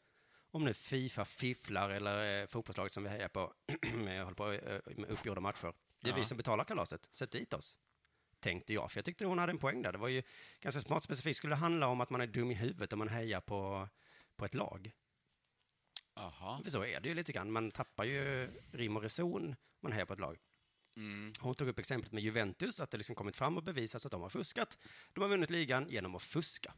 [0.52, 3.54] Om nu Fifa fifflar eller eh, fotbollslaget som vi hejar på
[3.94, 5.74] håller på eh, med uppgjorda matcher.
[6.02, 6.16] Det är Ja.
[6.20, 7.10] vi som betalar kalaset.
[7.12, 7.78] Sätt dit oss.
[8.48, 9.92] Tänkte jag, för jag tyckte hon hade en poäng där.
[9.92, 10.24] Det var ju
[10.60, 11.38] ganska smart specifikt.
[11.38, 13.90] Skulle det handla om att man är dum i huvudet om man hejar på,
[14.36, 14.92] på ett lag?
[16.16, 16.64] Jaha.
[16.64, 17.52] För så är det ju lite grann.
[17.52, 20.38] Man tappar ju rim och reson om man hejar på ett lag.
[20.98, 21.34] Mm.
[21.40, 24.22] Hon tog upp exemplet med Juventus, att det liksom kommit fram och bevisats att de
[24.22, 24.78] har fuskat.
[25.14, 26.74] De har vunnit ligan genom att fuska.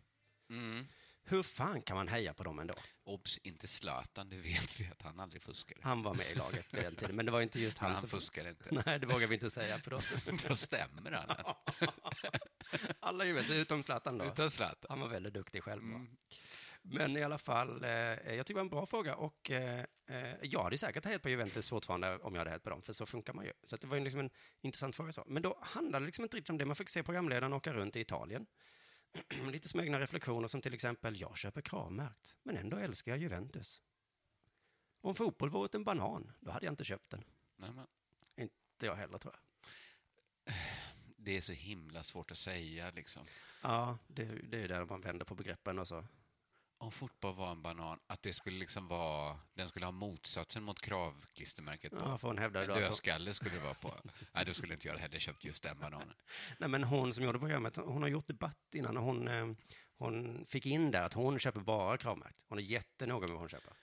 [0.49, 0.86] Mm.
[1.24, 2.74] Hur fan kan man heja på dem ändå?
[3.03, 5.82] Obs, inte Zlatan, det vet vi att han aldrig fuskade.
[5.84, 8.01] Han var med i laget vid den tiden, men det var inte just han han
[8.01, 8.09] som...
[8.09, 8.84] fuskade inte.
[8.86, 9.99] Nej, det vågar vi inte säga, för då...
[10.47, 11.55] Då stämmer han.
[12.99, 14.26] Alla Juventus, utom Zlatan då.
[14.26, 14.86] Utan Zlatan.
[14.89, 15.84] Han var väldigt duktig själv.
[15.84, 16.07] Mm.
[16.82, 20.36] Men i alla fall, eh, jag tycker det var en bra fråga och eh, eh,
[20.41, 23.05] jag hade säkert hejat på Juventus fortfarande om jag hade hejat på dem, för så
[23.05, 23.51] funkar man ju.
[23.63, 24.30] Så det var ju liksom en
[24.61, 25.11] intressant fråga.
[25.11, 25.24] Så.
[25.28, 26.65] Men då handlade det liksom inte riktigt om det.
[26.65, 28.45] Man fick se programledaren åka runt i Italien.
[29.51, 33.82] Lite smegna reflektioner som till exempel, jag köper kravmärkt, men ändå älskar jag Juventus.
[35.01, 37.24] Om fotboll varit en banan, då hade jag inte köpt den.
[37.55, 37.88] Nej, men
[38.36, 40.53] Inte jag heller, tror jag.
[41.18, 43.26] det är så himla svårt att säga, liksom.
[43.62, 46.05] Ja, det, det är där man vänder på begreppen och så.
[46.82, 49.39] Om fotboll var en banan, att det skulle liksom vara...
[49.53, 51.97] Den skulle ha motsatsen mot kravklistermärket på.
[52.05, 53.93] Ja, för hon hävdade en då att dödskalle skulle det vara på.
[54.34, 56.13] Nej, då skulle inte jag heller köpt just den bananen.
[56.57, 59.47] Nej, men hon som gjorde programmet, hon har gjort debatt innan och hon, eh,
[59.97, 62.45] hon fick in där att hon köper bara kravmärkt.
[62.47, 63.73] Hon är jättenoga med vad hon köper.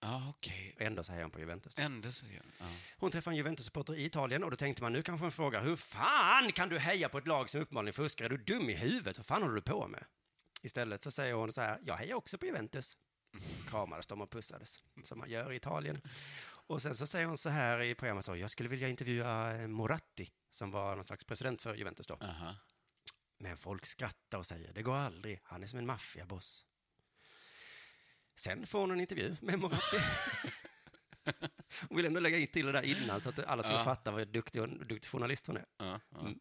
[0.00, 0.76] Ja, okej.
[0.78, 1.74] Ändå så hejar hon på Juventus.
[1.78, 2.64] Ändå så gör ja.
[2.98, 5.76] Hon träffade en Juventus-supporter i Italien och då tänkte man nu kanske hon frågar hur
[5.76, 8.24] fan kan du heja på ett lag som uppenbarligen fuskar?
[8.24, 9.18] Är du dum i huvudet?
[9.18, 10.04] Vad fan håller du på med?
[10.64, 12.96] Istället så säger hon så här, jag hejar också på Juventus.
[13.68, 16.00] Kramades de och pussades, som man gör i Italien.
[16.66, 19.68] Och sen så säger hon så här i programmet, så, jag skulle vilja intervjua eh,
[19.68, 22.14] Moratti, som var någon slags president för Juventus då.
[22.14, 22.54] Aha.
[23.38, 26.66] Men folk skrattar och säger, det går aldrig, han är som en maffiaboss.
[28.36, 29.96] Sen får hon en intervju med Moratti.
[31.88, 33.84] Hon vill ändå lägga in till det där innan så att alla ska Ja.
[33.84, 35.64] fatta vad duktig, duktig journalist hon är.
[35.78, 36.20] Ja, ja.
[36.20, 36.38] Mm.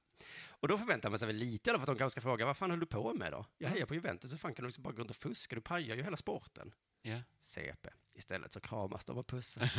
[0.48, 2.46] Och då förväntar man sig väl lite i alla fall att de kanske ska fråga,
[2.46, 3.46] vad fan höll du på med då?
[3.58, 5.56] Jag hejar på Juventus, hur fan kan du liksom bara gå runt och fuska?
[5.56, 6.74] Du pajar ju hela sporten.
[7.02, 7.20] Ja.
[7.42, 7.90] CP.
[8.14, 9.70] Istället så kramas de och pussas.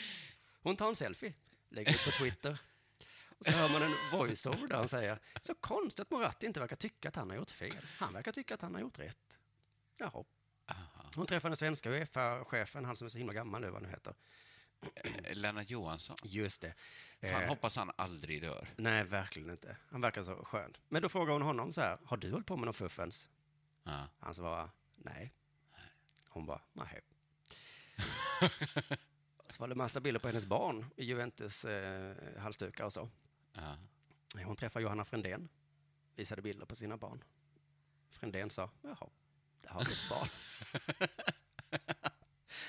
[0.62, 1.34] Hon tar en selfie,
[1.68, 2.58] lägger ut på Twitter.
[3.38, 6.76] Och så hör man en voiceover där han säger, så konstigt att Moratti inte verkar
[6.76, 7.76] tycka att han har gjort fel.
[7.98, 9.40] Han verkar tycka att han har gjort rätt.
[9.98, 10.24] Jaha.
[11.16, 13.88] Hon träffade den svenska Uefa-chefen, han som är så himla gammal nu, vad han nu
[13.88, 14.14] heter.
[15.04, 16.16] Eh, Lennart Johansson.
[16.24, 16.74] Just det.
[17.20, 18.68] Fan, Eh, hoppas han aldrig dör.
[18.76, 19.76] Nej, verkligen inte.
[19.90, 20.76] Han verkar så skön.
[20.88, 23.28] Men då frågar hon honom så här, har du hållit på med någon fuffens?
[23.82, 24.08] Ja.
[24.18, 25.32] Han svarar, nej.
[26.28, 27.00] Hon bara, nej.
[29.48, 33.10] så var det massa bilder på hennes barn i Juventus eh, halsdukar och så.
[33.52, 33.76] Ja.
[34.44, 35.48] Hon träffade Johanna Frändén,
[36.16, 37.24] visade bilder på sina barn.
[38.10, 39.10] Frändén sa, jaha,
[39.64, 40.28] det har ett barn.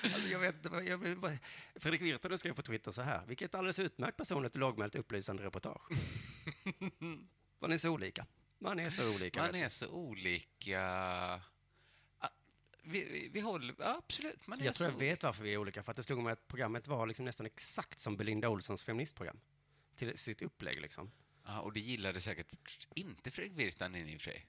[0.14, 1.38] alltså, jag vet inte, jag, bara-
[1.76, 5.88] Fredrik Virtanen skrev på Twitter så här, vilket alldeles utmärkt personligt och lågmält upplysande reportage.
[7.60, 8.26] Man är så olika.
[8.58, 9.42] Man är så olika.
[9.42, 10.80] Man är så olika...
[12.18, 12.28] Ah,
[12.82, 13.74] Vi, vi, håller...
[13.78, 14.46] Ja, absolut.
[14.46, 16.22] Man är Jag tror så jag vet varför vi är olika, för att det slog
[16.22, 19.40] mig att programmet var liksom nästan exakt som Belinda Olssons feministprogram.
[19.96, 21.10] Till sitt upplägg liksom.
[21.44, 24.46] Ja, och det gillade säkert inte Fredrik Virtanen i och för sig.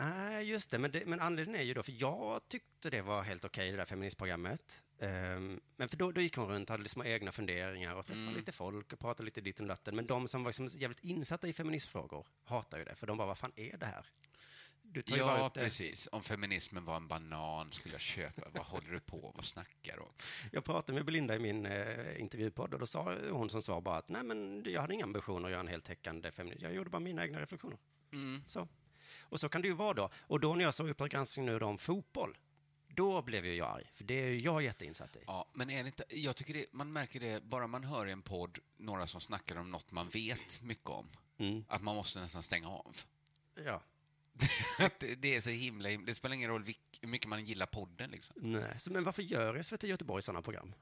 [0.00, 0.78] Nej, just det.
[0.78, 3.76] Men, det, men anledningen är ju då, för jag tyckte det var helt okej, det
[3.76, 4.82] där feministprogrammet.
[4.98, 8.22] Ehm, men för då, då gick hon runt och hade små egna funderingar och träffade
[8.26, 8.34] Mm.
[8.36, 9.96] lite folk och pratade lite ditt och datten.
[9.96, 13.26] Men de som var liksom jävligt insatta i feministfrågor hatar ju det, för de bara,
[13.26, 14.06] vad fan är det här?
[15.06, 15.60] Ja, det.
[15.60, 16.08] precis.
[16.12, 18.42] Om feminismen var en banan skulle jag köpa.
[18.54, 19.32] Vad håller du på?
[19.36, 20.02] Vad snackar du?
[20.52, 23.96] Jag pratade med Belinda i min eh, intervjupodd och då sa hon som svar bara
[23.96, 26.62] att nej men jag hade inga ambitioner att göra en heltäckande feminist.
[26.62, 27.78] Jag gjorde bara mina egna reflektioner.
[28.12, 28.42] Mm.
[28.46, 28.68] Så.
[29.30, 30.10] Och så kan det ju vara då.
[30.16, 32.36] Och då när jag såg Uppdrag granskning nu då om fotboll,
[32.88, 33.90] då blev ju jag arg.
[33.92, 35.20] För det är ju jag jätteinsatt i.
[35.26, 38.12] Ja, men är det inte, jag tycker det, man märker det bara man hör i
[38.12, 41.08] en podd några som snackar om något man vet mycket om.
[41.38, 41.64] Mm.
[41.68, 42.96] Att man måste nästan stänga av.
[43.64, 43.82] Ja.
[45.18, 46.06] Det, är så himla, himla...
[46.06, 46.64] Det spelar ingen roll
[47.00, 48.10] hur mycket man gillar podden.
[48.10, 48.36] Liksom.
[48.38, 50.74] Nej, så, men varför gör SVT Göteborg sådana program?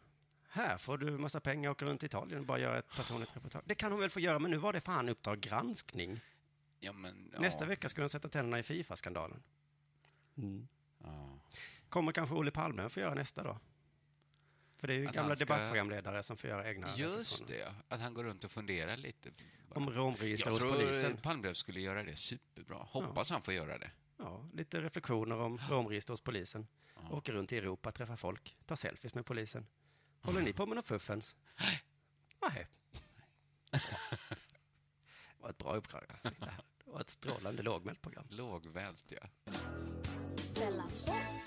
[0.49, 3.37] Här får du massa pengar och åka runt i Italien och bara göra ett personligt
[3.37, 3.65] reportage.
[3.67, 6.21] Det kan hon väl få göra, men nu var det fan Uppdrag granskning.
[6.81, 7.41] Ja, men, ja.
[7.41, 9.43] Nästa vecka ska hon sätta tänderna i Fifa-skandalen.
[10.37, 10.69] Mm.
[11.03, 11.39] Ja.
[11.89, 13.59] Kommer kanske Olle Palme att få göra nästa då?
[14.77, 17.73] För det är ju Att gamla ska- debattprogramledare som får göra egna Just det, ja.
[17.89, 19.31] att han går runt och funderar lite.
[19.69, 21.17] Om romregister Jag hos tror polisen.
[21.17, 22.77] Palmlöv skulle göra det superbra.
[22.91, 23.91] Hoppas han får göra det.
[24.17, 26.67] Ja, lite reflektioner om romregister hos polisen.
[27.11, 29.67] Åker runt i Europa, träffar folk, tar selfies med polisen.
[30.21, 31.37] Håller ni på med något fuffens?
[31.61, 31.83] Nej.
[32.43, 32.67] Nej.
[35.39, 36.05] Var ett bra uppdrag.
[36.11, 36.31] alltså.
[36.85, 38.27] Det var ett strålande lågmält program.
[38.31, 39.29] Lågmält, ja.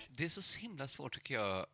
[0.09, 1.65] Det är så himla svårt, tycker jag,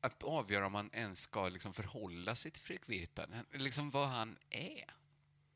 [0.00, 4.38] att avgöra om man ens ska liksom förhålla sig till Fredrik Virtanen, liksom vad han
[4.50, 4.84] är.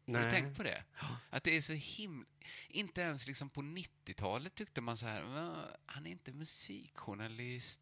[0.07, 0.31] Har du Nej.
[0.31, 0.85] tänkt på det?
[1.31, 2.27] Att det är så himla...
[2.69, 7.81] Inte ens liksom på 90-talet tyckte man så här, "Va, han är inte musikjournalist,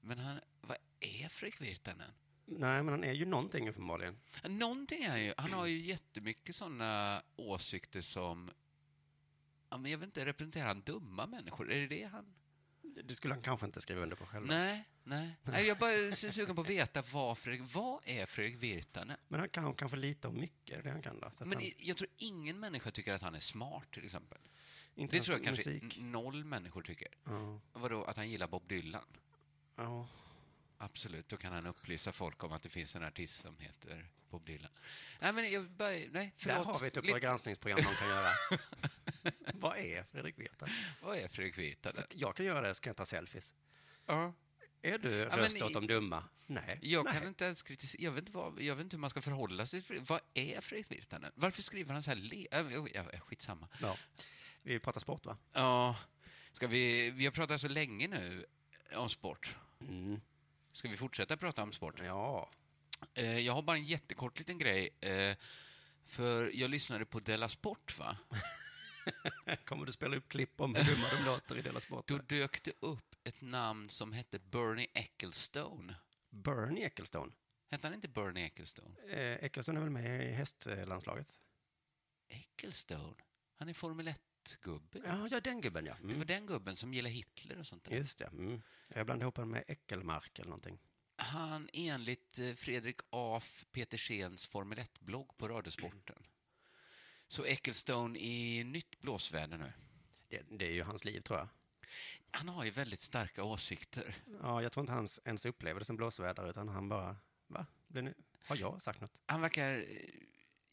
[0.00, 2.12] men han, vad är Fredrik Virtanen?
[2.46, 4.18] Nej, men han är ju någonting uppenbarligen.
[4.44, 8.50] Någonting är ju, han har ju jättemycket sådana åsikter som,
[9.70, 11.72] ja, men jag vet inte, representerar han dumma människor?
[11.72, 12.34] Är det det han...
[13.04, 14.46] Det skulle han kanske inte skriva under på själv.
[14.46, 15.36] Nej, nej.
[15.42, 19.16] nej jag bara är sugen på att veta vad, Fredrik, vad är Fredrik Virtanen?
[19.28, 21.30] Men han kan kanske lite om mycket, det han kan då.
[21.38, 24.38] Men han, jag tror ingen människa tycker att han är smart, till exempel.
[24.94, 25.98] Inte det tror jag kanske musik.
[26.00, 27.08] noll människor tycker.
[27.24, 27.60] Ja.
[27.72, 29.06] Vadå, att han gillar Bob Dylan?
[29.76, 30.08] Ja.
[30.78, 34.46] Absolut, då kan han upplysa folk om att det finns en artist som heter Bob
[34.46, 34.70] Dylan.
[35.20, 36.66] Nej, men jag bara, nej, Där förlåt.
[36.66, 38.30] har vi ett Uppdrag granskningsprogram man kan göra.
[39.54, 40.74] Vad är Fredrik Virtanen?
[41.02, 42.04] Vad är Fredrik Virtanen?
[42.10, 43.54] Jag kan göra det, så kan jag ta selfies.
[44.06, 44.32] Ja.
[44.82, 46.24] Är du Ja, röst åt de dumma?
[46.46, 46.78] Nej.
[46.82, 47.14] Jag Nej.
[47.14, 49.66] kan inte ens kritisera, jag vet inte, vad, jag vet inte hur man ska förhålla
[49.66, 51.32] sig till Vad är Fredrik Virtanen?
[51.34, 52.16] Varför skriver han så här?
[52.16, 53.68] Le- äh, skitsamma.
[53.82, 53.96] Ja.
[54.62, 55.36] Vi pratar sport, va?
[55.52, 55.96] Ja,
[56.52, 58.46] ska vi, vi har pratat så länge nu
[58.94, 59.56] om sport.
[60.76, 62.00] Ska vi fortsätta prata om sport?
[62.04, 62.50] Ja.
[63.14, 64.88] Eh, Jag har bara en jättekort liten grej.
[65.00, 65.36] eh,
[66.06, 68.18] För jag lyssnade på Della Sport, va?
[69.64, 72.08] Kommer du spela upp klipp om hur dumma de låter i Dela Sport?
[72.08, 75.94] Då dök det upp ett namn som hette Bernie Ecclestone.
[76.30, 77.32] Bernie Ecclestone.
[77.70, 79.00] Hette han inte Bernie Ecclestone?
[79.08, 81.40] Eh, Ecclestone är väl med i hästlandslaget?
[82.28, 83.14] Ecclestone?
[83.58, 84.08] Han är Formel
[84.46, 85.00] 1-gubbe.
[85.04, 85.94] Ja, ja, den gubben, ja.
[86.00, 86.26] Det var Mm.
[86.26, 87.96] den gubben som gillar Hitler och sånt där.
[87.96, 88.24] Just det.
[88.26, 88.62] Mm.
[88.88, 90.78] Jag blandade ihop honom med Eckelmark eller någonting.
[91.16, 96.26] Han, enligt eh, Fredrik af Petersens Formel 1-blogg på Radiosporten,
[97.28, 99.72] så Ecclestone i nytt blåsväder nu.
[100.28, 101.48] Det, det är ju hans liv, tror jag.
[102.30, 104.14] Han har ju väldigt starka åsikter.
[104.42, 107.16] Ja, jag tror inte han ens upplever det som blåsväder, utan han bara,
[107.46, 107.66] va?
[108.46, 109.20] Har jag sagt något?
[109.26, 109.84] Han verkar...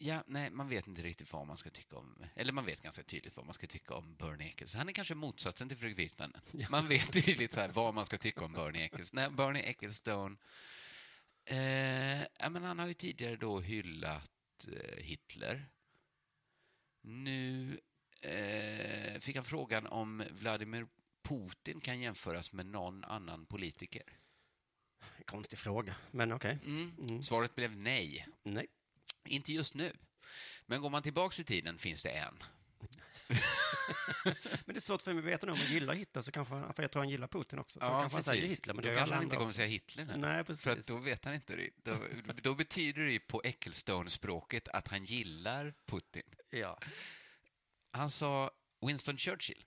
[0.05, 2.25] Ja, nej, man vet inte riktigt vad man ska tycka om...
[2.35, 4.79] Eller man vet ganska tydligt vad man ska tycka om Bernie Ecclestone.
[4.79, 6.41] Han är kanske motsatsen till Fredrik Virtanen.
[6.69, 9.21] Man vet tydligt så vad man ska tycka om Bernie Ecclestone.
[9.21, 10.35] Nej, Bernie Ecclestone...
[11.45, 15.65] Eh, ja, men han har ju tidigare då hyllat eh, Hitler.
[17.01, 17.79] Nu
[18.21, 20.87] eh, fick han frågan om Vladimir
[21.21, 24.19] Putin kan jämföras med någon annan politiker.
[25.25, 26.59] Konstig fråga, men okej.
[26.65, 27.23] Mm.
[27.23, 28.27] Svaret blev nej.
[28.43, 28.67] Nej.
[29.25, 29.93] Inte just nu.
[30.65, 32.43] Men går man tillbaks i tiden finns det en.
[34.65, 36.53] Men det är svårt för mig att veta nu om han gillar Hitler, så kanske
[36.53, 37.79] han, för jag tror han gillar Putin också.
[37.79, 40.17] Så ja, kanske han säger Hitler, men då kanske han inte kommer säga Hitler nu.
[40.17, 40.63] Nej, precis.
[40.63, 41.69] För då vet han inte.
[41.83, 41.97] Då,
[42.41, 46.23] då betyder det ju på Ecclestone-språket att han gillar Putin.
[46.49, 46.79] Ja.
[47.91, 48.51] Han sa
[48.85, 49.65] Winston Churchill.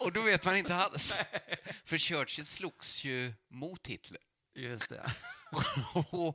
[0.00, 1.18] Och då vet man inte alls.
[1.84, 4.20] För Churchill slogs ju mot Hitler.
[4.54, 5.12] Just det.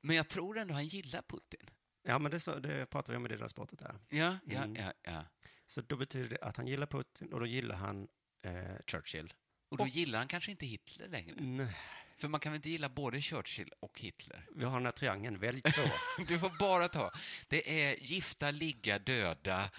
[0.00, 1.70] Och- Men jag tror ändå han gillar Putin.
[2.02, 3.98] Ja, men det, så, det pratar vi om i det där sportet där.
[4.08, 4.76] Ja, ja, Mm.
[4.84, 4.92] ja.
[5.02, 5.24] ja.
[5.66, 8.08] Så då betyder det att han gillar Putin och då gillar han
[8.42, 9.34] eh, Churchill.
[9.70, 11.34] Och då gillar han kanske inte Hitler längre.
[11.40, 11.76] Nej.
[12.18, 14.46] För man kan väl inte gilla både Churchill och Hitler?
[14.56, 15.82] Vi har den här triangeln, välj två.
[16.28, 17.12] Du får bara ta.
[17.48, 19.70] Det är gifta, ligga, döda,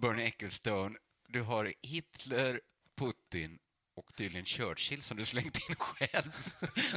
[0.00, 0.98] Bernie Ecclestone.
[1.28, 2.60] Du har Hitler,
[2.96, 3.58] Putin
[3.98, 6.32] och tydligen Churchill som du slängt in själv.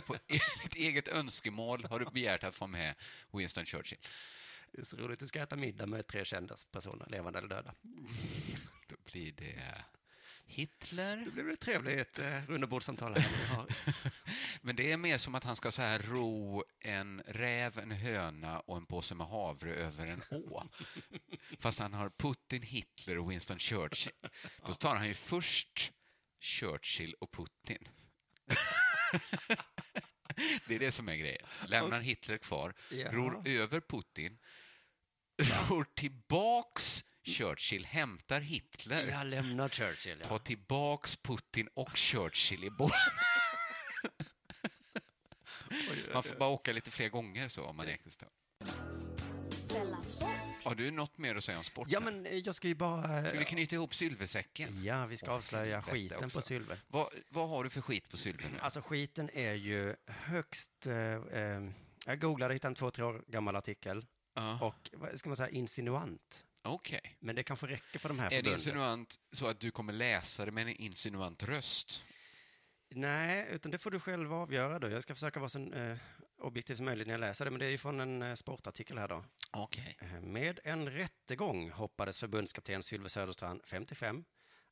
[0.06, 2.96] På ditt eget önskemål har du begärt att få med
[3.32, 4.00] Winston Churchill.
[4.72, 7.74] Det är så roligt, du ska äta middag med tre kända personer, levande eller döda.
[8.88, 9.84] Då blir det
[10.52, 11.26] Hitler.
[11.26, 13.30] Då blir det trevligt eh, rundabordssamtal här.
[13.48, 13.68] Vi har.
[14.62, 18.60] Men det är mer som att han ska så här ro en räv, en höna
[18.60, 20.64] och en påse med havre över en å.
[21.60, 24.14] Fast han har Putin, Hitler och Winston Churchill.
[24.66, 25.92] Då tar han ju först
[26.42, 27.88] Churchill och Putin.
[30.68, 31.48] Det är det som är grejen.
[31.68, 33.12] Lämnar Hitler kvar, Ja.
[33.12, 34.40] ror över Putin,
[35.70, 40.38] ror tillbaks Churchill, hämtar Hitler, Jag lämnar Churchill, tar ja.
[40.40, 43.00] tillbaks Putin och Churchill i båten.
[46.14, 48.32] Man får bara åka lite fler gånger så om man är Ecclestone.
[50.64, 51.88] Har du något mer att säga om sport?
[51.92, 53.26] Ja, men eh, jag ska ju bara...
[53.26, 54.84] Ska vi knyta ihop sylvesäcken?
[54.84, 56.78] Ja, vi ska avslöja helvete skiten på Sylve.
[56.88, 58.60] Vad, vad har du för skit på Sylve nu?
[58.60, 60.88] Alltså skiten är ju högst...
[60.88, 61.62] Eh, eh,
[62.06, 64.06] jag googlade, hittade en två, tre år gammal artikel.
[64.36, 64.60] Ja.
[64.62, 66.46] Och vad ska man säga, insinuant.
[66.64, 67.18] Okej.
[67.20, 70.46] Men det kanske räcker för de här Är det insinuant så att du kommer läsa
[70.46, 72.04] det med en insinuant röst?
[72.90, 74.90] Nej, utan det får du själv avgöra då.
[74.90, 75.98] Jag ska försöka vara så eh,
[76.42, 78.98] objektiv som möjligt när jag läser det, men det är ju från en eh, sportartikel
[78.98, 79.26] här då.
[79.52, 79.98] Okej.
[80.00, 84.26] Eh, Med en rättegång hoppades förbundskapten Sylve Söderstrand, 55,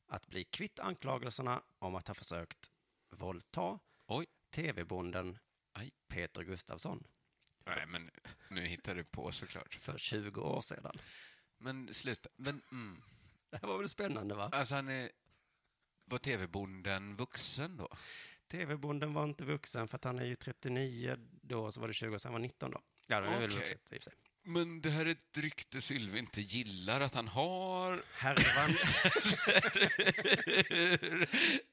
[0.06, 2.70] att bli kvitt anklagelserna om att ha försökt
[3.10, 3.78] våldta
[4.50, 5.38] tv-bonden.
[6.08, 7.04] Peter Gustafsson
[7.66, 8.10] Nej, men
[8.48, 9.74] nu hittar du på såklart.
[9.74, 10.96] för 20 år sedan.
[11.58, 12.28] Men sluta.
[12.36, 13.02] Men, mm.
[13.50, 14.50] Det här var väl spännande, va?
[14.52, 15.10] Alltså, han är...
[16.04, 17.88] Var tv-bonden vuxen då?
[18.48, 21.16] TV-bonden var inte vuxen för att han är ju 39
[21.50, 22.80] då, så var det 20 år sedan, han var 19 då.
[23.06, 24.14] Ja, det var väl vuxet i och för sig.
[24.42, 28.04] Men det här är ett rykte Sylve inte gillar att han har.
[28.12, 28.76] Härvan.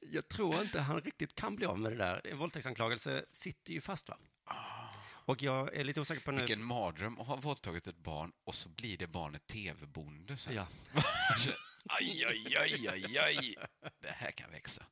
[0.00, 2.26] jag tror inte han riktigt kan bli av med det där.
[2.26, 4.16] En våldtäktsanklagelse sitter ju fast, va?
[5.28, 6.38] Och jag är lite osäker på nu...
[6.38, 10.54] Vilken mardröm att ha våldtagit ett barn och så blir det barnet tv-bonde sen.
[10.54, 10.66] Ja.
[11.88, 13.54] aj, aj, aj, aj, aj.
[14.00, 14.82] Det här kan växa.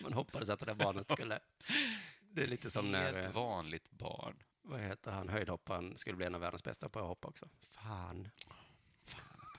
[0.00, 1.40] Man hoppades att det där barnet skulle...
[2.34, 3.12] Det är lite som när...
[3.12, 4.36] Helt eh, vanligt barn.
[4.62, 5.28] Vad heter han?
[5.28, 7.48] Höjdhopparen skulle bli en av världens bästa på att hoppa också.
[7.70, 8.28] Fan.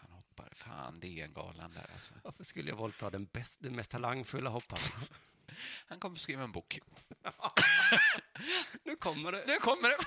[0.02, 0.50] Han hoppar.
[0.56, 2.14] Fan, det är en galan där alltså.
[2.24, 5.08] Varför skulle jag våldta den, bäst, den mest talangfulla hopparen?
[5.88, 6.80] Han kommer skriva en bok.
[8.84, 9.44] nu kommer det.
[9.48, 9.98] Nu kommer det!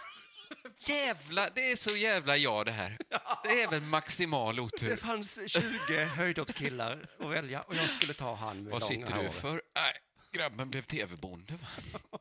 [0.79, 2.99] Jävla, det är så jävla jag det här.
[3.45, 4.89] Det är väl maximal otur.
[4.89, 9.12] Det fanns 20 höjdhoppskillar att välja och jag skulle ta han med Vad långa sitter
[9.12, 9.35] du håret.
[9.35, 9.62] för?
[9.75, 9.93] Nej,
[10.33, 11.55] grabben blev tv-bonde.
[11.55, 12.18] va?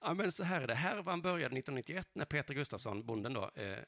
[0.00, 0.74] Ja, men så här är det.
[0.74, 3.78] Härvan började 1991 när Peter Gustafsson, bonden då, eh,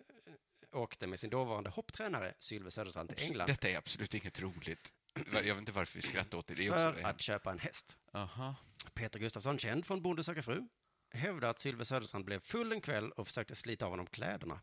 [0.73, 4.93] åkte med sin dåvarande hopptränare Sylve Söderstrand till England Detta är absolut inget roligt.
[5.33, 6.55] Jag vet inte varför vi skrattar åt det.
[6.55, 7.99] det är för att köpa en häst.
[8.13, 8.55] Aha.
[8.95, 10.69] Peter Gustafsson, känd från Bonde söker fru,
[11.11, 14.61] hävdar att Sylve Söderstrand blev full en kväll och försökte slita av honom kläderna.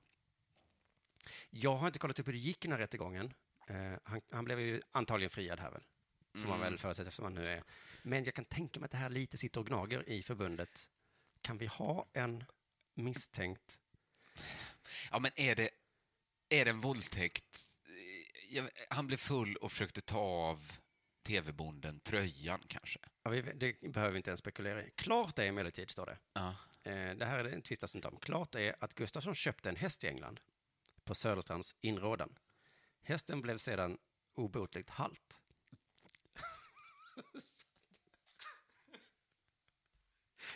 [1.49, 3.34] Jag har inte kollat upp hur det gick i den här rättegången.
[3.68, 5.84] Eh, han, han blev ju antagligen friad här väl,
[6.34, 6.60] får man Mm.
[6.60, 7.64] väl förutsätta eftersom han nu är.
[8.03, 10.89] Men jag kan tänka mig att det här lite sitter och gnager i förbundet.
[11.45, 12.43] Kan vi ha en
[12.93, 13.79] misstänkt
[15.11, 15.69] Ja, men är det,
[16.49, 17.67] är det en våldtäkt?
[18.49, 20.71] Jag, han blev full och försökte ta av
[21.23, 22.99] tv-bonden tröjan kanske.
[23.23, 24.91] Ja, vi, det behöver vi inte ens spekulera i.
[24.91, 26.17] Klart är emellertid, står det.
[26.33, 26.55] Ja.
[26.83, 28.17] Eh, det här är det tvistas inte om.
[28.17, 30.39] Klart är att Gustafsson köpte en häst i England
[31.03, 32.37] på Söderstrands inrådan.
[33.01, 33.97] Hästen blev sedan
[34.35, 35.41] obotligt halt.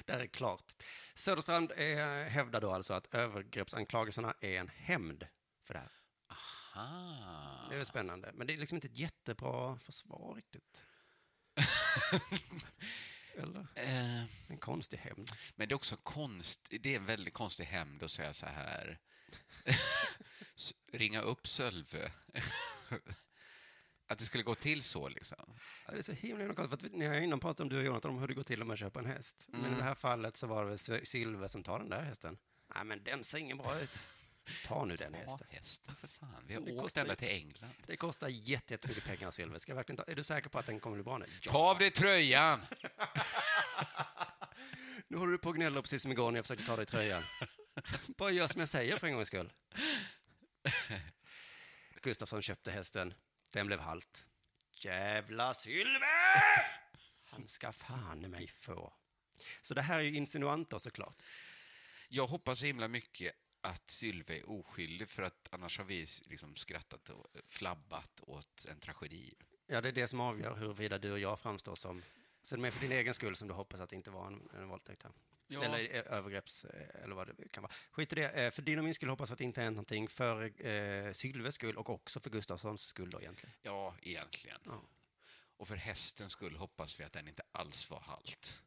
[0.06, 0.74] Det här är klart.
[1.16, 5.28] Söderstrand är, hävdar då alltså att övergreppsanklagelserna är en hämnd
[5.64, 5.92] för det här.
[6.76, 7.68] Ah.
[7.70, 10.86] Det är väl spännande, men det är liksom inte ett jättebra försvar riktigt.
[13.38, 13.68] Eller?
[13.76, 15.32] Eh, En konstig hämnd.
[15.56, 18.46] men det är också en konst, det är en väldigt konstig hämnd att säga så
[18.46, 19.00] här.
[20.94, 22.12] Ringa upp Sölve.
[24.10, 25.56] Att det skulle gå till så liksom.
[25.86, 27.78] Ja, det är så himla, himla konstigt, för att ni har innan pratat om du
[27.78, 29.46] och Jonathan om hur det går till om man köper en häst.
[29.48, 29.74] Men Mm.
[29.74, 32.38] i det här fallet så var det Sylve som tar den där hästen.
[32.76, 34.00] Nej, men den ser ingen bra ut.
[34.66, 35.48] Ta nu den Ja, hästen.
[35.50, 36.44] hästen för fan.
[36.48, 37.72] Vi har Det åkt kostar ända ju- till England.
[37.88, 39.60] Det kostar jätte- jättemycket pengar, Sylve.
[39.60, 41.26] Ska verkligen ta, är du säker på att den kommer bli bra nu?
[41.44, 42.62] Ta av dig tröjan!
[45.08, 47.24] Nu håller du på och gnäller precis som igår när jag försökte ta dig tröjan.
[48.18, 49.54] Bara gör som jag säger för en gångs skull.
[52.02, 53.14] Gustafsson köpte hästen.
[53.54, 54.26] Den blev halt.
[54.72, 56.06] Jävla Sylve!
[57.24, 58.94] Han ska fan i mig få.
[59.62, 61.24] Så det här är ju insinuanter såklart.
[62.10, 66.56] Jag hoppas så himla mycket att Sylve är oskyldig för att annars har vi liksom
[66.56, 69.34] skrattat och flabbat åt en tragedi.
[69.68, 72.04] Ja, det är det som avgör huruvida du och jag framstår som...
[72.42, 74.50] Så det är för din egen skull som du hoppas att det inte var en,
[74.54, 75.12] en våldtäkt här.
[75.48, 75.64] Ja.
[75.64, 76.66] Eller eh, övergrepps...
[76.66, 77.74] eh, Eller vad det kan vara.
[77.92, 78.30] Skit i det.
[78.32, 80.08] Eh, För din och min skull hoppas vi att det inte hänt någonting.
[80.08, 83.56] För eh, Sylves skull och också för Gustafssons skull då egentligen.
[83.62, 84.60] Ja, egentligen.
[84.66, 84.82] Ja.
[85.58, 88.62] Och för hästens skull hoppas vi att den inte alls var halt.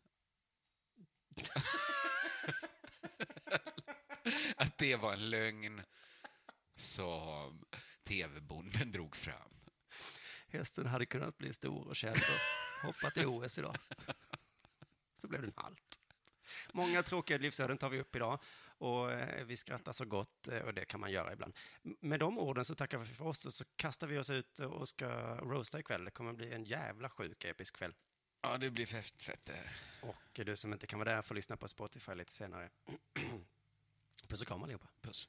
[4.57, 5.83] att det var en lögn
[6.77, 7.65] som
[8.05, 9.53] tv-bonden drog fram.
[10.49, 12.17] Hästen hade kunnat bli stor och känd
[12.83, 13.77] hoppat i OS idag.
[15.19, 15.99] Så blev den halt.
[16.73, 18.39] Många tråkiga livsöden tar vi upp idag
[18.79, 21.57] och eh, vi skrattar så gott eh, och det kan man göra ibland.
[21.83, 24.89] Med de orden så tackar vi för oss och så kastar vi oss ut och
[24.89, 26.05] ska roasta ikväll.
[26.05, 27.95] Det kommer bli en jävla sjuk episk kväll.
[28.41, 29.73] Ja, det blir fett, fett det här.
[30.01, 32.71] Och du som inte kan vara där får lyssna på Spotify lite senare.
[34.29, 34.87] Puss och kram allihopa.
[35.01, 35.29] Puss.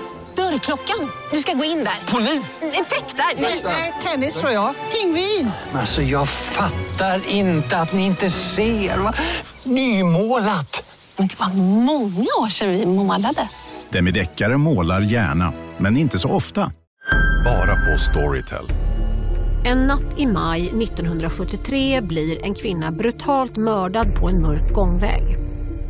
[0.51, 1.11] Dörrklockan.
[1.31, 2.13] Du ska gå in där.
[2.13, 2.61] Polis?
[2.61, 3.41] Effektar?
[3.63, 4.75] Nej, tennis tror jag.
[4.91, 5.51] Pingvin.
[5.73, 8.97] Alltså jag fattar inte att ni inte ser.
[8.97, 9.13] Va?
[9.63, 10.95] Nymålat.
[11.17, 13.49] Men det var många år sedan vi målade.
[13.89, 16.71] Demideckare målar gärna, men inte så ofta.
[17.45, 18.65] Bara på Storytel.
[19.65, 25.37] En natt i maj 1973 blir en kvinna brutalt mördad på en mörk gångväg.